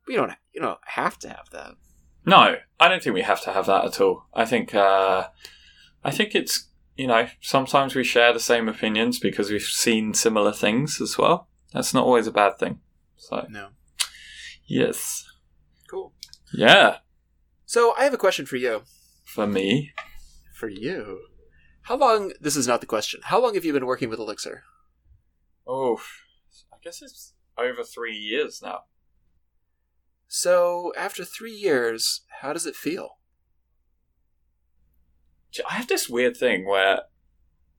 But 0.06 0.12
you 0.12 0.18
don't 0.18 0.32
you 0.52 0.60
don't 0.60 0.80
have 0.84 1.18
to 1.20 1.28
have 1.28 1.50
that. 1.52 1.74
No, 2.24 2.56
I 2.78 2.88
don't 2.88 3.02
think 3.02 3.14
we 3.14 3.22
have 3.22 3.42
to 3.42 3.52
have 3.52 3.66
that 3.66 3.84
at 3.84 4.00
all. 4.00 4.26
I 4.32 4.44
think, 4.44 4.74
uh, 4.74 5.28
I 6.04 6.10
think 6.10 6.34
it's, 6.34 6.68
you 6.96 7.06
know, 7.06 7.28
sometimes 7.40 7.94
we 7.94 8.04
share 8.04 8.32
the 8.32 8.40
same 8.40 8.68
opinions 8.68 9.18
because 9.18 9.50
we've 9.50 9.62
seen 9.62 10.14
similar 10.14 10.52
things 10.52 11.00
as 11.00 11.16
well. 11.18 11.48
That's 11.72 11.94
not 11.94 12.04
always 12.04 12.26
a 12.26 12.32
bad 12.32 12.58
thing. 12.58 12.80
So, 13.16 13.46
No. 13.48 13.68
yes. 14.66 15.24
Cool. 15.88 16.12
Yeah. 16.52 16.98
So 17.64 17.94
I 17.96 18.04
have 18.04 18.14
a 18.14 18.18
question 18.18 18.44
for 18.46 18.56
you. 18.56 18.82
For 19.24 19.46
me, 19.46 19.92
For 20.54 20.68
you. 20.68 21.20
How 21.82 21.96
long 21.96 22.32
this 22.40 22.54
is 22.56 22.66
not 22.68 22.80
the 22.80 22.86
question. 22.86 23.20
How 23.24 23.40
long 23.40 23.54
have 23.54 23.64
you 23.64 23.72
been 23.72 23.86
working 23.86 24.08
with 24.10 24.18
Elixir? 24.20 24.62
Oh, 25.66 26.00
I 26.72 26.76
guess 26.84 27.00
it's 27.02 27.32
over 27.56 27.82
three 27.82 28.14
years 28.16 28.60
now. 28.62 28.80
So, 30.28 30.92
after 30.96 31.24
three 31.24 31.52
years, 31.54 32.22
how 32.40 32.52
does 32.52 32.66
it 32.66 32.76
feel? 32.76 33.18
I 35.68 35.74
have 35.74 35.88
this 35.88 36.08
weird 36.08 36.36
thing 36.36 36.66
where, 36.66 37.02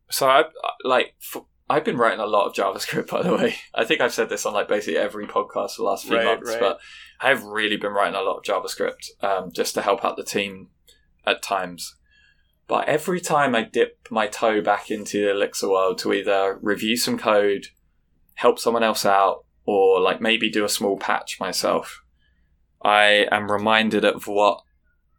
so 0.09 0.27
I 0.29 0.43
like 0.83 1.15
f- 1.21 1.43
I've 1.69 1.83
been 1.85 1.97
writing 1.97 2.19
a 2.19 2.25
lot 2.25 2.45
of 2.47 2.53
JavaScript. 2.53 3.07
By 3.11 3.23
the 3.23 3.35
way, 3.35 3.55
I 3.73 3.83
think 3.85 4.01
I've 4.01 4.13
said 4.13 4.29
this 4.29 4.45
on 4.45 4.53
like 4.53 4.67
basically 4.67 4.97
every 4.97 5.25
podcast 5.27 5.71
for 5.71 5.77
the 5.81 5.83
last 5.83 6.05
few 6.05 6.17
Right, 6.17 6.25
months, 6.25 6.49
right. 6.51 6.59
but 6.59 6.79
I've 7.19 7.43
really 7.43 7.77
been 7.77 7.93
writing 7.93 8.15
a 8.15 8.21
lot 8.21 8.37
of 8.37 8.43
JavaScript 8.43 9.09
um, 9.23 9.51
just 9.51 9.73
to 9.75 9.81
help 9.81 10.03
out 10.05 10.17
the 10.17 10.23
team 10.23 10.69
at 11.25 11.41
times. 11.41 11.95
But 12.67 12.87
every 12.87 13.19
time 13.19 13.55
I 13.55 13.63
dip 13.63 14.07
my 14.09 14.27
toe 14.27 14.61
back 14.61 14.89
into 14.91 15.21
the 15.25 15.31
Elixir 15.31 15.69
world 15.69 15.97
to 15.99 16.13
either 16.13 16.59
review 16.61 16.95
some 16.95 17.17
code, 17.17 17.67
help 18.35 18.59
someone 18.59 18.83
else 18.83 19.05
out, 19.05 19.45
or 19.65 19.99
like 19.99 20.21
maybe 20.21 20.49
do 20.49 20.63
a 20.65 20.69
small 20.69 20.97
patch 20.97 21.39
myself, 21.39 22.03
I 22.81 23.27
am 23.31 23.51
reminded 23.51 24.05
of 24.05 24.27
what 24.27 24.61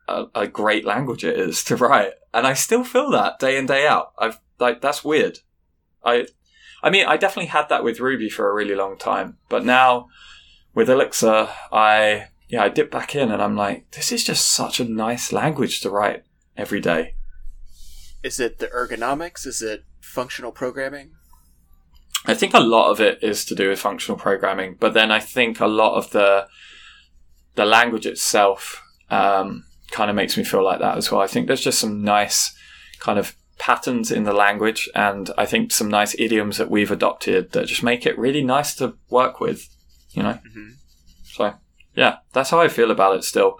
a, 0.09 0.27
a 0.35 0.47
great 0.47 0.85
language 0.85 1.25
it 1.25 1.39
is 1.39 1.63
to 1.65 1.77
write, 1.77 2.13
and 2.33 2.47
I 2.47 2.55
still 2.55 2.85
feel 2.85 3.11
that 3.11 3.39
day 3.39 3.57
in 3.57 3.67
day 3.67 3.87
out. 3.87 4.13
I've 4.19 4.39
like 4.59 4.81
that's 4.81 5.05
weird. 5.05 5.41
I, 6.05 6.27
I 6.83 6.91
mean, 6.91 7.07
I 7.07 7.17
definitely 7.17 7.49
had 7.49 7.69
that 7.71 7.83
with 7.83 8.01
Ruby 8.01 8.29
for 8.29 8.51
a 8.51 8.55
really 8.55 8.75
long 8.75 8.99
time, 8.99 9.39
but 9.49 9.65
now 9.65 10.09
with 10.75 10.91
Elixir, 10.91 11.49
I 11.73 12.29
yeah, 12.49 12.63
I 12.63 12.69
dip 12.69 12.91
back 12.91 13.15
in 13.15 13.31
and 13.31 13.43
I'm 13.43 13.57
like, 13.57 13.91
this 13.93 14.13
is 14.13 14.23
just 14.23 14.49
such 14.49 14.81
a 14.81 14.85
nice 14.85 15.33
language 15.33 15.81
to 15.81 15.91
write 15.91 16.25
every 16.57 16.81
day. 16.81 17.15
Is 18.23 18.39
it 18.39 18.59
the 18.59 18.69
ergonomics? 18.69 19.47
Is 19.47 19.63
it 19.63 19.85
functional 20.01 20.53
programming? 20.53 21.13
I 22.27 22.35
think 22.35 22.55
a 22.55 22.61
lot 22.61 22.91
of 22.91 23.01
it 23.01 23.23
is 23.23 23.45
to 23.47 23.55
do 23.55 23.69
with 23.69 23.81
functional 23.81 24.19
programming, 24.19 24.77
but 24.79 24.95
then 24.95 25.11
I 25.11 25.21
think 25.21 25.61
a 25.61 25.67
lot 25.67 25.97
of 25.97 26.11
the 26.11 26.49
the 27.55 27.65
language 27.65 28.07
itself 28.07 28.83
um, 29.11 29.65
kind 29.95 30.11
of 30.11 30.17
makes 30.17 30.37
me 30.37 30.43
feel 30.43 30.65
like 30.65 30.81
that 30.81 30.97
as 30.99 31.11
well. 31.11 31.21
I 31.21 31.29
think 31.29 31.47
there's 31.47 31.61
just 31.61 31.79
some 31.79 32.03
nice 32.03 32.53
kind 32.99 33.17
of 33.17 33.37
patterns 33.59 34.11
in 34.11 34.25
the 34.25 34.33
language, 34.33 34.91
and 34.95 35.31
I 35.39 35.47
think 35.47 35.71
some 35.71 35.89
nice 35.89 36.17
idioms 36.19 36.57
that 36.59 36.69
we've 36.69 36.91
adopted 36.91 37.53
that 37.53 37.69
just 37.69 37.85
make 37.85 38.05
it 38.05 38.19
really 38.19 38.43
nice 38.43 38.75
to 38.77 38.97
work 39.09 39.39
with. 39.39 39.69
You 40.11 40.25
know, 40.25 40.33
mm-hmm. 40.33 40.71
so 41.23 41.55
yeah, 41.95 42.17
that's 42.33 42.51
how 42.51 42.61
I 42.61 42.69
feel 42.69 42.91
about 42.91 43.17
it. 43.17 43.23
Still, 43.23 43.57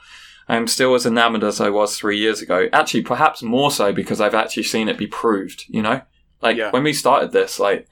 I'm 0.49 0.67
still 0.67 0.95
as 0.97 1.07
enamored 1.07 1.45
as 1.45 1.61
I 1.61 1.71
was 1.71 1.97
three 1.97 2.19
years 2.19 2.43
ago. 2.43 2.69
Actually, 2.73 3.03
perhaps 3.03 3.41
more 3.41 3.71
so 3.71 3.93
because 3.93 4.21
I've 4.21 4.35
actually 4.35 4.65
seen 4.65 4.89
it 4.89 4.99
be 4.99 5.07
proved. 5.07 5.65
You 5.69 5.83
know, 5.83 6.01
like 6.43 6.57
Yeah. 6.57 6.71
when 6.73 6.83
we 6.83 6.93
started 6.93 7.31
this, 7.33 7.59
like. 7.59 7.87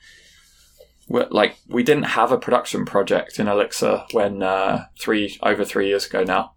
Like 1.09 1.59
we 1.69 1.83
didn't 1.83 2.05
have 2.19 2.33
a 2.33 2.39
production 2.39 2.87
project 2.87 3.39
in 3.39 3.47
Elixir 3.47 4.05
when 4.13 4.43
uh, 4.43 4.87
three 4.99 5.37
over 5.43 5.63
three 5.63 5.89
years 5.89 6.07
ago 6.07 6.25
now. 6.25 6.55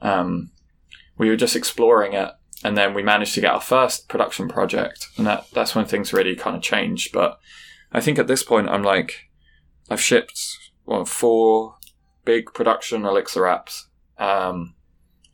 Um, 0.00 0.50
we 1.18 1.28
were 1.28 1.36
just 1.36 1.56
exploring 1.56 2.12
it, 2.12 2.30
and 2.64 2.76
then 2.76 2.94
we 2.94 3.02
managed 3.02 3.34
to 3.34 3.40
get 3.40 3.52
our 3.52 3.60
first 3.60 4.08
production 4.08 4.48
project, 4.48 5.08
and 5.16 5.26
that 5.26 5.46
that's 5.52 5.74
when 5.74 5.84
things 5.84 6.12
really 6.12 6.36
kind 6.36 6.56
of 6.56 6.62
changed. 6.62 7.12
But 7.12 7.38
I 7.92 8.00
think 8.00 8.18
at 8.18 8.28
this 8.28 8.42
point, 8.42 8.68
I'm 8.68 8.82
like, 8.82 9.28
I've 9.90 10.00
shipped 10.00 10.40
four 11.06 11.76
big 12.24 12.52
production 12.54 13.04
Elixir 13.04 13.42
apps, 13.42 13.82
um, 14.18 14.74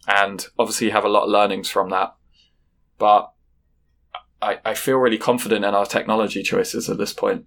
and 0.08 0.46
obviously 0.58 0.90
have 0.90 1.04
a 1.04 1.08
lot 1.08 1.24
of 1.24 1.30
learnings 1.30 1.68
from 1.68 1.90
that. 1.90 2.14
But 2.98 3.30
I, 4.40 4.58
I 4.64 4.74
feel 4.74 4.96
really 4.96 5.18
confident 5.18 5.64
in 5.64 5.74
our 5.74 5.86
technology 5.86 6.42
choices 6.42 6.88
at 6.88 6.98
this 6.98 7.12
point, 7.12 7.46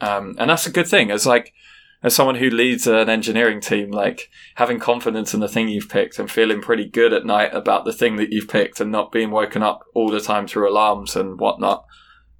um, 0.00 0.36
and 0.38 0.50
that's 0.50 0.66
a 0.66 0.72
good 0.72 0.88
thing. 0.88 1.10
As 1.10 1.26
like 1.26 1.52
as 2.02 2.14
someone 2.14 2.36
who 2.36 2.48
leads 2.48 2.86
an 2.86 3.08
engineering 3.08 3.60
team, 3.60 3.90
like 3.90 4.30
having 4.54 4.78
confidence 4.78 5.34
in 5.34 5.40
the 5.40 5.48
thing 5.48 5.68
you've 5.68 5.88
picked 5.88 6.18
and 6.18 6.30
feeling 6.30 6.60
pretty 6.60 6.88
good 6.88 7.12
at 7.12 7.26
night 7.26 7.52
about 7.52 7.84
the 7.84 7.92
thing 7.92 8.16
that 8.16 8.32
you've 8.32 8.48
picked 8.48 8.80
and 8.80 8.92
not 8.92 9.10
being 9.10 9.30
woken 9.30 9.62
up 9.62 9.84
all 9.94 10.08
the 10.08 10.20
time 10.20 10.46
through 10.46 10.70
alarms 10.70 11.16
and 11.16 11.40
whatnot. 11.40 11.84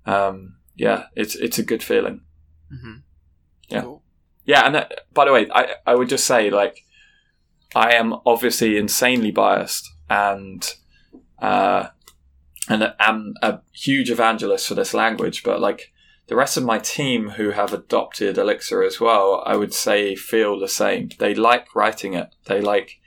Um, 0.07 0.57
yeah, 0.77 1.05
it's 1.17 1.35
it's 1.35 1.59
a 1.59 1.65
good 1.65 1.83
feeling. 1.83 2.23
Mm-hmm. 2.73 2.95
Yeah. 3.69 3.83
Cool. 3.83 4.03
Yeah, 4.45 4.65
and 4.65 4.75
that, 4.77 5.13
by 5.13 5.25
the 5.25 5.33
way, 5.33 5.49
I 5.53 5.75
I 5.87 5.95
would 5.97 6.09
just 6.09 6.27
say 6.27 6.51
like 6.51 6.85
I 7.75 7.95
am 7.95 8.15
obviously 8.25 8.79
insanely 8.79 9.31
biased 9.31 9.91
and 10.09 10.75
uh 11.41 11.89
and 12.69 12.95
I'm 13.01 13.35
a 13.43 13.61
huge 13.73 14.11
evangelist 14.11 14.69
for 14.69 14.75
this 14.75 14.95
language, 14.95 15.43
but 15.43 15.61
like 15.61 15.93
the 16.29 16.37
rest 16.37 16.57
of 16.57 16.65
my 16.65 16.79
team 16.79 17.31
who 17.31 17.51
have 17.51 17.73
adopted 17.73 18.39
Elixir 18.39 18.83
as 18.83 19.01
well, 19.01 19.43
I 19.47 19.57
would 19.57 19.73
say 19.73 20.15
feel 20.15 20.59
the 20.59 20.69
same. 20.69 21.11
They 21.19 21.35
like 21.35 21.75
writing 21.75 22.13
it. 22.15 22.35
They 22.45 22.61
like 22.61 23.01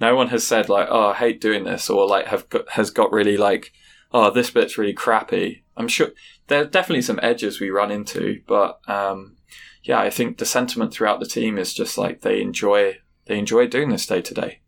no 0.00 0.14
one 0.14 0.28
has 0.28 0.46
said 0.46 0.68
like, 0.68 0.88
"Oh, 0.90 1.08
I 1.08 1.14
hate 1.14 1.40
doing 1.40 1.64
this," 1.64 1.90
or 1.90 2.06
like 2.06 2.26
have 2.26 2.48
got, 2.48 2.70
has 2.70 2.90
got 2.90 3.12
really 3.12 3.36
like, 3.36 3.72
"Oh, 4.12 4.30
this 4.30 4.50
bit's 4.50 4.78
really 4.78 4.92
crappy." 4.92 5.64
I'm 5.76 5.88
sure 5.88 6.10
there 6.46 6.62
are 6.62 6.66
definitely 6.66 7.02
some 7.02 7.20
edges 7.22 7.60
we 7.60 7.70
run 7.70 7.90
into, 7.90 8.42
but 8.46 8.80
um, 8.88 9.36
yeah, 9.82 10.00
I 10.00 10.10
think 10.10 10.38
the 10.38 10.46
sentiment 10.46 10.92
throughout 10.92 11.18
the 11.18 11.26
team 11.26 11.58
is 11.58 11.74
just 11.74 11.98
like 11.98 12.20
they 12.20 12.40
enjoy 12.40 12.98
they 13.26 13.38
enjoy 13.38 13.66
doing 13.66 13.90
this 13.90 14.06
day 14.06 14.22
to 14.22 14.34
day. 14.34 14.60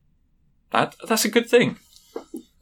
That 0.72 0.96
that's 1.06 1.24
a 1.24 1.30
good 1.30 1.48
thing. 1.48 1.78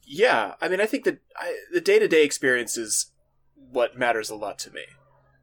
Yeah, 0.04 0.54
I 0.61 0.68
mean, 0.68 0.80
I 0.80 0.87
think 0.87 1.04
that 1.04 1.20
I, 1.37 1.56
the 1.72 1.80
day 1.80 1.98
to 1.98 2.08
day 2.08 2.24
experience 2.24 2.76
is 2.76 3.12
what 3.54 3.98
matters 3.98 4.28
a 4.28 4.34
lot 4.34 4.58
to 4.61 4.70
me. 4.70 4.82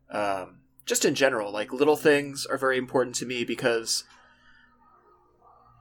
Um, 0.10 0.60
just 0.86 1.06
in 1.06 1.16
general, 1.16 1.52
like 1.52 1.74
little 1.74 1.96
things 1.96 2.46
are 2.46 2.58
very 2.58 2.78
important 2.78 3.16
to 3.18 3.26
me 3.26 3.44
because 3.44 4.04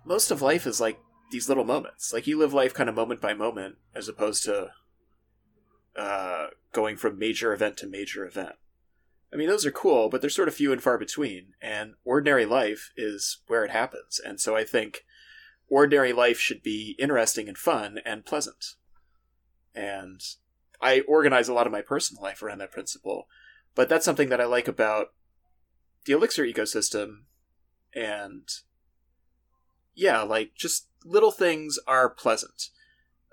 most 0.04 0.30
of 0.30 0.42
life 0.42 0.66
is 0.66 0.80
like 0.80 0.98
these 1.30 1.48
little 1.48 1.64
moments. 1.64 2.12
Like 2.12 2.26
you 2.26 2.38
live 2.38 2.54
life 2.54 2.74
kind 2.74 2.88
of 2.88 2.94
moment 2.94 3.20
by 3.20 3.34
moment, 3.34 3.76
as 3.94 4.08
opposed 4.08 4.44
to 4.44 4.70
uh, 5.96 6.46
going 6.72 6.96
from 6.96 7.18
major 7.18 7.52
event 7.52 7.76
to 7.78 7.86
major 7.86 8.26
event. 8.26 8.56
I 9.32 9.36
mean, 9.36 9.48
those 9.48 9.66
are 9.66 9.72
cool, 9.72 10.08
but 10.08 10.20
they're 10.20 10.30
sort 10.30 10.48
of 10.48 10.54
few 10.54 10.72
and 10.72 10.82
far 10.82 10.96
between. 10.96 11.54
And 11.60 11.94
ordinary 12.04 12.46
life 12.46 12.92
is 12.96 13.38
where 13.48 13.64
it 13.64 13.72
happens. 13.72 14.20
And 14.24 14.40
so 14.40 14.54
I 14.54 14.62
think 14.62 15.04
ordinary 15.68 16.12
life 16.12 16.38
should 16.38 16.62
be 16.62 16.94
interesting 17.00 17.48
and 17.48 17.58
fun 17.58 17.98
and 18.04 18.24
pleasant. 18.24 18.74
And 19.74 20.20
I 20.80 21.00
organize 21.00 21.48
a 21.48 21.54
lot 21.54 21.66
of 21.66 21.72
my 21.72 21.82
personal 21.82 22.22
life 22.22 22.42
around 22.42 22.58
that 22.58 22.70
principle. 22.70 23.26
But 23.74 23.88
that's 23.88 24.04
something 24.04 24.28
that 24.28 24.40
I 24.40 24.44
like 24.44 24.68
about 24.68 25.12
the 26.04 26.12
Elixir 26.12 26.44
ecosystem. 26.44 27.22
And 27.94 28.48
yeah, 29.94 30.22
like 30.22 30.54
just 30.54 30.88
little 31.04 31.30
things 31.30 31.78
are 31.86 32.08
pleasant. 32.08 32.70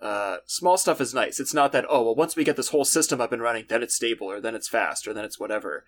Uh, 0.02 0.38
small 0.48 0.78
stuff 0.78 1.00
is 1.00 1.14
nice. 1.14 1.40
It's 1.40 1.54
not 1.54 1.72
that, 1.74 1.86
oh, 1.88 2.02
well, 2.04 2.16
once 2.16 2.36
we 2.36 2.44
get 2.44 2.56
this 2.56 2.70
whole 2.70 2.86
system 2.86 3.22
up 3.22 3.32
and 3.32 3.42
running, 3.42 3.66
then 3.70 3.84
it's 3.84 3.94
stable, 3.94 4.32
or 4.32 4.42
then 4.42 4.56
it's 4.56 4.68
fast, 4.68 5.08
or 5.08 5.14
then 5.14 5.24
it's 5.24 5.40
whatever. 5.40 5.86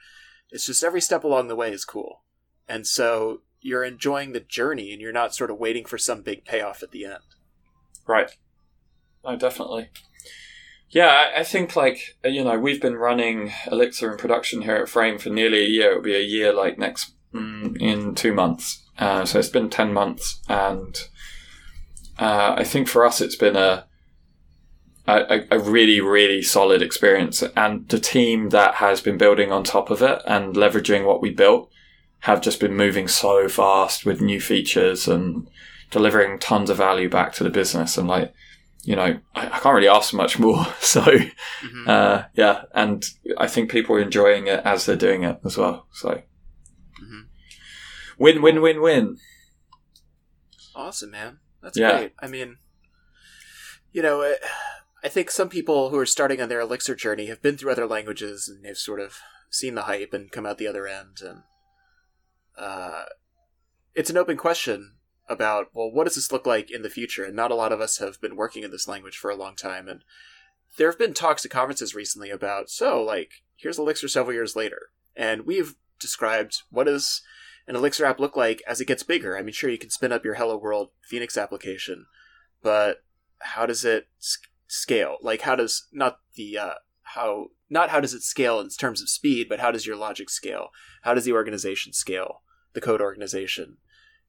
It's 0.51 0.67
just 0.67 0.83
every 0.83 1.01
step 1.01 1.23
along 1.23 1.47
the 1.47 1.55
way 1.55 1.71
is 1.71 1.83
cool. 1.83 2.21
And 2.69 2.85
so 2.85 3.41
you're 3.59 3.83
enjoying 3.83 4.33
the 4.33 4.39
journey 4.39 4.91
and 4.91 5.01
you're 5.01 5.11
not 5.11 5.33
sort 5.33 5.49
of 5.49 5.57
waiting 5.57 5.85
for 5.85 5.97
some 5.97 6.21
big 6.21 6.45
payoff 6.45 6.83
at 6.83 6.91
the 6.91 7.05
end. 7.05 7.23
Right. 8.05 8.29
No, 9.25 9.35
definitely. 9.35 9.89
Yeah, 10.93 11.31
I, 11.35 11.43
think 11.43 11.75
like 11.75 12.15
you 12.23 12.43
know 12.43 12.59
we've 12.59 12.81
been 12.81 12.97
running 12.97 13.51
Elixir 13.71 14.11
in 14.11 14.17
production 14.17 14.61
here 14.61 14.75
at 14.75 14.87
Frame 14.87 15.17
for 15.17 15.29
nearly 15.29 15.65
a 15.65 15.67
year. 15.67 15.91
It'll 15.91 16.03
be 16.03 16.15
a 16.15 16.21
year 16.21 16.53
like 16.53 16.77
next 16.77 17.13
mm, 17.33 17.75
in 17.81 18.13
two 18.13 18.31
months. 18.31 18.83
Uh, 18.99 19.25
so 19.25 19.39
it's 19.39 19.49
been 19.49 19.71
ten 19.71 19.91
months, 19.91 20.39
and 20.47 20.95
uh, 22.19 22.53
I 22.55 22.63
think 22.63 22.87
for 22.87 23.07
us 23.07 23.21
it's 23.21 23.35
been 23.35 23.55
a, 23.55 23.87
a 25.07 25.41
a 25.49 25.57
really 25.57 25.99
really 25.99 26.43
solid 26.43 26.83
experience. 26.83 27.41
And 27.57 27.89
the 27.89 27.99
team 27.99 28.49
that 28.49 28.75
has 28.75 29.01
been 29.01 29.17
building 29.17 29.51
on 29.51 29.63
top 29.63 29.89
of 29.89 30.03
it 30.03 30.21
and 30.27 30.55
leveraging 30.55 31.07
what 31.07 31.23
we 31.23 31.31
built 31.31 31.71
have 32.19 32.39
just 32.39 32.59
been 32.59 32.75
moving 32.75 33.07
so 33.07 33.49
fast 33.49 34.05
with 34.05 34.21
new 34.21 34.39
features 34.39 35.07
and 35.07 35.49
delivering 35.89 36.37
tons 36.37 36.69
of 36.69 36.77
value 36.77 37.09
back 37.09 37.33
to 37.33 37.43
the 37.43 37.49
business. 37.49 37.97
And 37.97 38.07
like 38.07 38.31
you 38.83 38.95
know, 38.95 39.19
I, 39.35 39.45
I 39.47 39.59
can't 39.59 39.75
really 39.75 39.87
ask 39.87 40.11
for 40.11 40.17
much 40.17 40.37
more. 40.39 40.65
So, 40.79 41.01
Mm-hmm. 41.01 41.89
uh, 41.89 42.23
yeah, 42.35 42.63
and 42.73 43.03
I 43.37 43.47
think 43.47 43.71
people 43.71 43.95
are 43.95 44.01
enjoying 44.01 44.47
it 44.47 44.61
as 44.65 44.85
they're 44.85 44.95
doing 44.95 45.23
it 45.23 45.39
as 45.45 45.57
well. 45.57 45.87
So, 45.93 46.21
Mhm. 47.01 47.27
win, 48.17 48.41
win, 48.41 48.61
win, 48.61 48.81
win. 48.81 49.17
Awesome, 50.75 51.11
man. 51.11 51.39
That's 51.61 51.77
Yeah. 51.77 51.97
great. 51.97 52.13
I 52.19 52.27
mean, 52.27 52.57
you 53.91 54.01
know, 54.01 54.21
it, 54.21 54.39
I 55.03 55.07
think 55.09 55.29
some 55.31 55.49
people 55.49 55.89
who 55.89 55.97
are 55.97 56.05
starting 56.05 56.41
on 56.41 56.49
their 56.49 56.59
Elixir 56.61 56.95
journey 56.95 57.27
have 57.27 57.41
been 57.41 57.57
through 57.57 57.71
other 57.71 57.87
languages 57.87 58.47
and 58.49 58.63
they've 58.65 58.77
sort 58.77 58.99
of 58.99 59.19
seen 59.49 59.75
the 59.75 59.83
hype 59.83 60.13
and 60.13 60.31
come 60.31 60.45
out 60.45 60.57
the 60.57 60.67
other 60.67 60.87
end. 60.87 61.17
And 61.21 61.43
uh, 62.57 63.03
it's 63.95 64.09
an 64.09 64.17
open 64.17 64.35
question 64.37 64.95
about, 65.29 65.67
well, 65.73 65.91
what 65.91 66.05
does 66.05 66.15
this 66.15 66.31
look 66.31 66.45
like 66.45 66.69
in 66.69 66.81
the 66.81 66.89
future? 66.89 67.23
And 67.23 67.35
not 67.35 67.51
a 67.51 67.55
lot 67.55 67.71
of 67.71 67.81
us 67.81 67.97
have 67.99 68.19
been 68.19 68.35
working 68.35 68.63
in 68.63 68.71
this 68.71 68.87
language 68.87 69.17
for 69.17 69.31
a 69.31 69.35
long 69.35 69.55
time. 69.55 69.87
And 69.87 70.03
there 70.77 70.89
have 70.89 70.99
been 70.99 71.13
talks 71.13 71.45
at 71.45 71.51
conferences 71.51 71.95
recently 71.95 72.29
about, 72.29 72.69
so, 72.69 73.01
like, 73.01 73.43
here's 73.55 73.79
Elixir 73.79 74.07
several 74.07 74.33
years 74.33 74.55
later. 74.55 74.89
And 75.15 75.45
we've 75.45 75.75
described 75.99 76.63
what 76.69 76.85
does 76.85 77.21
an 77.67 77.75
Elixir 77.75 78.05
app 78.05 78.19
look 78.19 78.35
like 78.35 78.61
as 78.67 78.81
it 78.81 78.85
gets 78.85 79.03
bigger. 79.03 79.37
I 79.37 79.41
mean, 79.41 79.53
sure, 79.53 79.69
you 79.69 79.77
can 79.77 79.89
spin 79.89 80.11
up 80.11 80.25
your 80.25 80.35
Hello 80.35 80.57
World 80.57 80.89
Phoenix 81.01 81.37
application, 81.37 82.07
but 82.61 83.03
how 83.39 83.65
does 83.65 83.85
it 83.85 84.07
scale? 84.67 85.17
Like, 85.21 85.41
how 85.41 85.55
does 85.55 85.87
not 85.91 86.19
the 86.35 86.57
uh, 86.57 86.73
how 87.03 87.47
not 87.69 87.89
how 87.89 87.99
does 87.99 88.13
it 88.13 88.23
scale 88.23 88.59
in 88.59 88.69
terms 88.69 89.01
of 89.01 89.09
speed, 89.09 89.47
but 89.47 89.59
how 89.59 89.71
does 89.71 89.85
your 89.85 89.95
logic 89.95 90.29
scale? 90.29 90.69
How 91.03 91.13
does 91.13 91.25
the 91.25 91.33
organization 91.33 91.93
scale? 91.93 92.41
The 92.73 92.81
code 92.81 93.01
organization, 93.01 93.77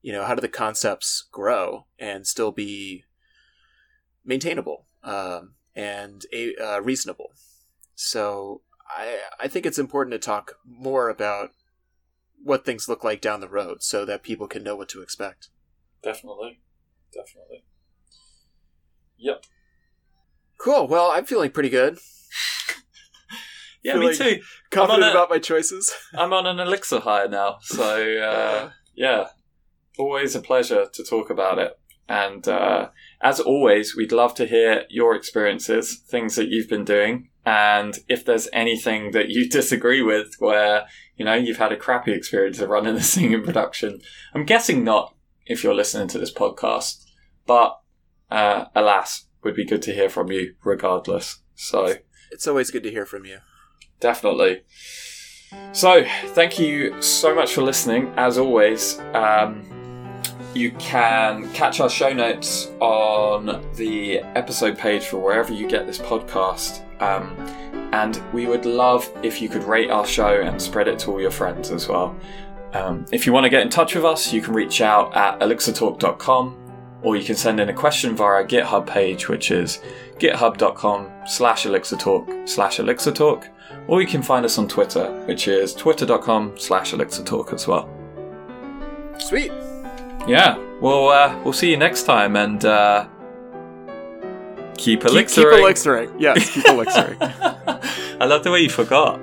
you 0.05 0.13
know, 0.13 0.25
how 0.25 0.35
do 0.35 0.43
the 0.43 0.49
concepts 0.49 1.25
grow 1.33 1.87
and 1.99 2.27
still 2.27 2.53
be 2.53 3.05
maintainable 4.23 4.85
um, 5.03 5.55
and 5.75 6.27
a, 6.31 6.55
uh, 6.57 6.81
reasonable? 6.81 7.31
So, 7.95 8.61
I 8.87 9.21
I 9.41 9.49
think 9.49 9.65
it's 9.65 9.79
important 9.79 10.13
to 10.13 10.19
talk 10.19 10.57
more 10.67 11.09
about 11.09 11.53
what 12.43 12.67
things 12.67 12.87
look 12.87 13.03
like 13.03 13.23
down 13.23 13.41
the 13.41 13.49
road 13.49 13.83
so 13.83 14.05
that 14.05 14.23
people 14.23 14.47
can 14.47 14.63
know 14.63 14.77
what 14.77 14.91
to 14.91 15.01
expect. 15.01 15.49
Definitely, 16.03 16.61
definitely. 17.11 17.65
Yep. 19.17 19.47
Cool. 20.59 20.87
Well, 20.87 21.11
I'm 21.13 21.25
feeling 21.25 21.51
pretty 21.51 21.71
good. 21.71 21.99
Yeah, 23.83 23.99
me 23.99 24.17
too. 24.17 24.41
Confident 24.71 25.09
a- 25.09 25.11
about 25.11 25.29
my 25.29 25.39
choices. 25.39 25.93
I'm 26.15 26.33
on 26.33 26.47
an 26.47 26.59
elixir 26.59 27.01
high 27.01 27.27
now, 27.27 27.59
so 27.61 27.85
uh, 27.85 28.71
yeah, 28.95 29.27
always 29.99 30.35
a 30.35 30.41
pleasure 30.41 30.87
to 30.93 31.05
talk 31.05 31.31
about 31.31 31.59
it. 31.59 31.79
And 32.09 32.47
uh, 32.47 32.91
as 33.23 33.41
always, 33.41 33.97
we'd 33.97 34.13
love 34.13 34.35
to 34.35 34.47
hear 34.47 34.85
your 34.91 35.15
experiences, 35.15 35.97
things 36.07 36.37
that 36.37 36.49
you've 36.49 36.69
been 36.69 36.85
doing, 36.85 37.31
and 37.47 37.99
if 38.09 38.25
there's 38.25 38.49
anything 38.53 39.13
that 39.13 39.29
you 39.29 39.49
disagree 39.51 40.03
with 40.03 40.35
where, 40.39 40.87
you 41.17 41.25
know, 41.25 41.35
you've 41.35 41.59
had 41.59 41.73
a 41.73 41.77
crappy 41.77 42.13
experience 42.13 42.61
of 42.61 42.69
running 42.69 42.95
this 42.95 43.15
thing 43.15 43.33
in 43.33 43.43
production. 43.43 44.01
I'm 44.35 44.45
guessing 44.45 44.85
not 44.85 45.15
if 45.47 45.63
you're 45.63 45.75
listening 45.75 46.09
to 46.09 46.19
this 46.19 46.33
podcast, 46.33 47.05
but 47.47 47.79
uh, 48.31 48.67
alas, 48.75 49.27
would 49.43 49.55
be 49.55 49.65
good 49.65 49.83
to 49.83 49.93
hear 49.93 50.09
from 50.09 50.33
you 50.33 50.55
regardless. 50.65 51.41
So 51.55 51.97
it's 52.33 52.47
always 52.47 52.71
good 52.71 52.83
to 52.85 52.91
hear 52.91 53.07
from 53.07 53.25
you. 53.27 53.39
Definitely. 54.01 54.63
So, 55.73 56.05
thank 56.29 56.59
you 56.59 57.01
so 57.01 57.35
much 57.35 57.55
for 57.55 57.63
listening. 57.63 58.13
As 58.17 58.39
always, 58.39 58.99
um, 59.13 59.84
you 60.55 60.71
can 60.73 61.51
catch 61.53 61.81
our 61.81 61.91
show 61.91 62.13
notes 62.13 62.71
on 62.81 63.65
the 63.75 64.21
episode 64.21 64.79
page 64.79 65.05
for 65.07 65.19
wherever 65.19 65.53
you 65.53 65.69
get 65.69 65.87
this 65.87 65.99
podcast. 65.99 66.83
Um, 67.03 67.37
and 67.93 68.23
we 68.33 68.47
would 68.47 68.67
love 68.67 69.11
if 69.23 69.41
you 69.41 69.49
could 69.49 69.65
rate 69.65 69.91
our 69.91 70.07
show 70.07 70.41
and 70.41 70.61
spread 70.61 70.89
it 70.89 70.99
to 71.01 71.13
all 71.13 71.21
your 71.21 71.31
friends 71.31 71.71
as 71.71 71.89
well. 71.89 72.17
Um, 72.73 73.07
if 73.13 73.27
you 73.27 73.33
want 73.33 73.45
to 73.45 73.51
get 73.51 73.63
in 73.63 73.69
touch 73.69 73.95
with 73.95 74.05
us, 74.05 74.33
you 74.33 74.43
can 74.43 74.53
reach 74.55 74.81
out 74.81 75.15
at 75.17 75.39
elixirtalk.com 75.41 76.61
or 77.03 77.17
you 77.17 77.25
can 77.25 77.37
send 77.37 77.61
in 77.61 77.69
a 77.69 77.73
question 77.73 78.17
via 78.17 78.27
our 78.27 78.45
GitHub 78.45 78.87
page, 78.87 79.29
which 79.29 79.51
is 79.51 79.81
github.com 80.19 81.11
slash 81.27 81.67
elixirtalk 81.67 82.49
slash 82.49 82.79
elixirtalk, 82.79 83.49
or 83.87 84.01
you 84.01 84.07
can 84.09 84.23
find 84.23 84.45
us 84.45 84.59
on 84.59 84.67
Twitter, 84.67 85.13
which 85.27 85.47
is 85.47 85.75
twitter.com 85.75 86.59
slash 86.59 86.93
elixirtalk 86.93 87.53
as 87.53 87.69
well. 87.69 87.89
Sweet. 89.19 89.53
Yeah, 90.27 90.57
well, 90.81 91.09
uh, 91.09 91.39
we'll 91.43 91.53
see 91.53 91.71
you 91.71 91.77
next 91.77 92.05
time, 92.05 92.35
and 92.37 92.65
uh, 92.65 93.07
keep 94.79 95.05
elixiring. 95.05 95.47
Keep, 95.47 95.55
keep 95.55 95.61
elixiring. 95.61 96.11
Yes, 96.19 96.51
keep 96.51 96.65
elixiring. 96.69 97.19
I 97.21 98.25
love 98.25 98.43
the 98.43 98.51
way 98.51 98.61
you 98.61 98.71
forgot. 98.71 99.21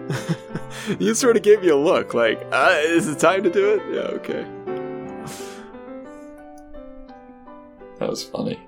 you 1.00 1.16
sort 1.16 1.38
of 1.38 1.44
gave 1.44 1.62
me 1.62 1.70
a 1.70 1.76
look, 1.76 2.14
like, 2.14 2.40
uh, 2.52 2.78
is 2.82 3.08
it 3.08 3.20
time 3.20 3.42
to 3.44 3.50
do 3.50 3.74
it? 3.74 3.82
Yeah, 3.92 4.02
okay. 4.20 4.46
That 8.00 8.10
was 8.10 8.24
funny. 8.24 8.60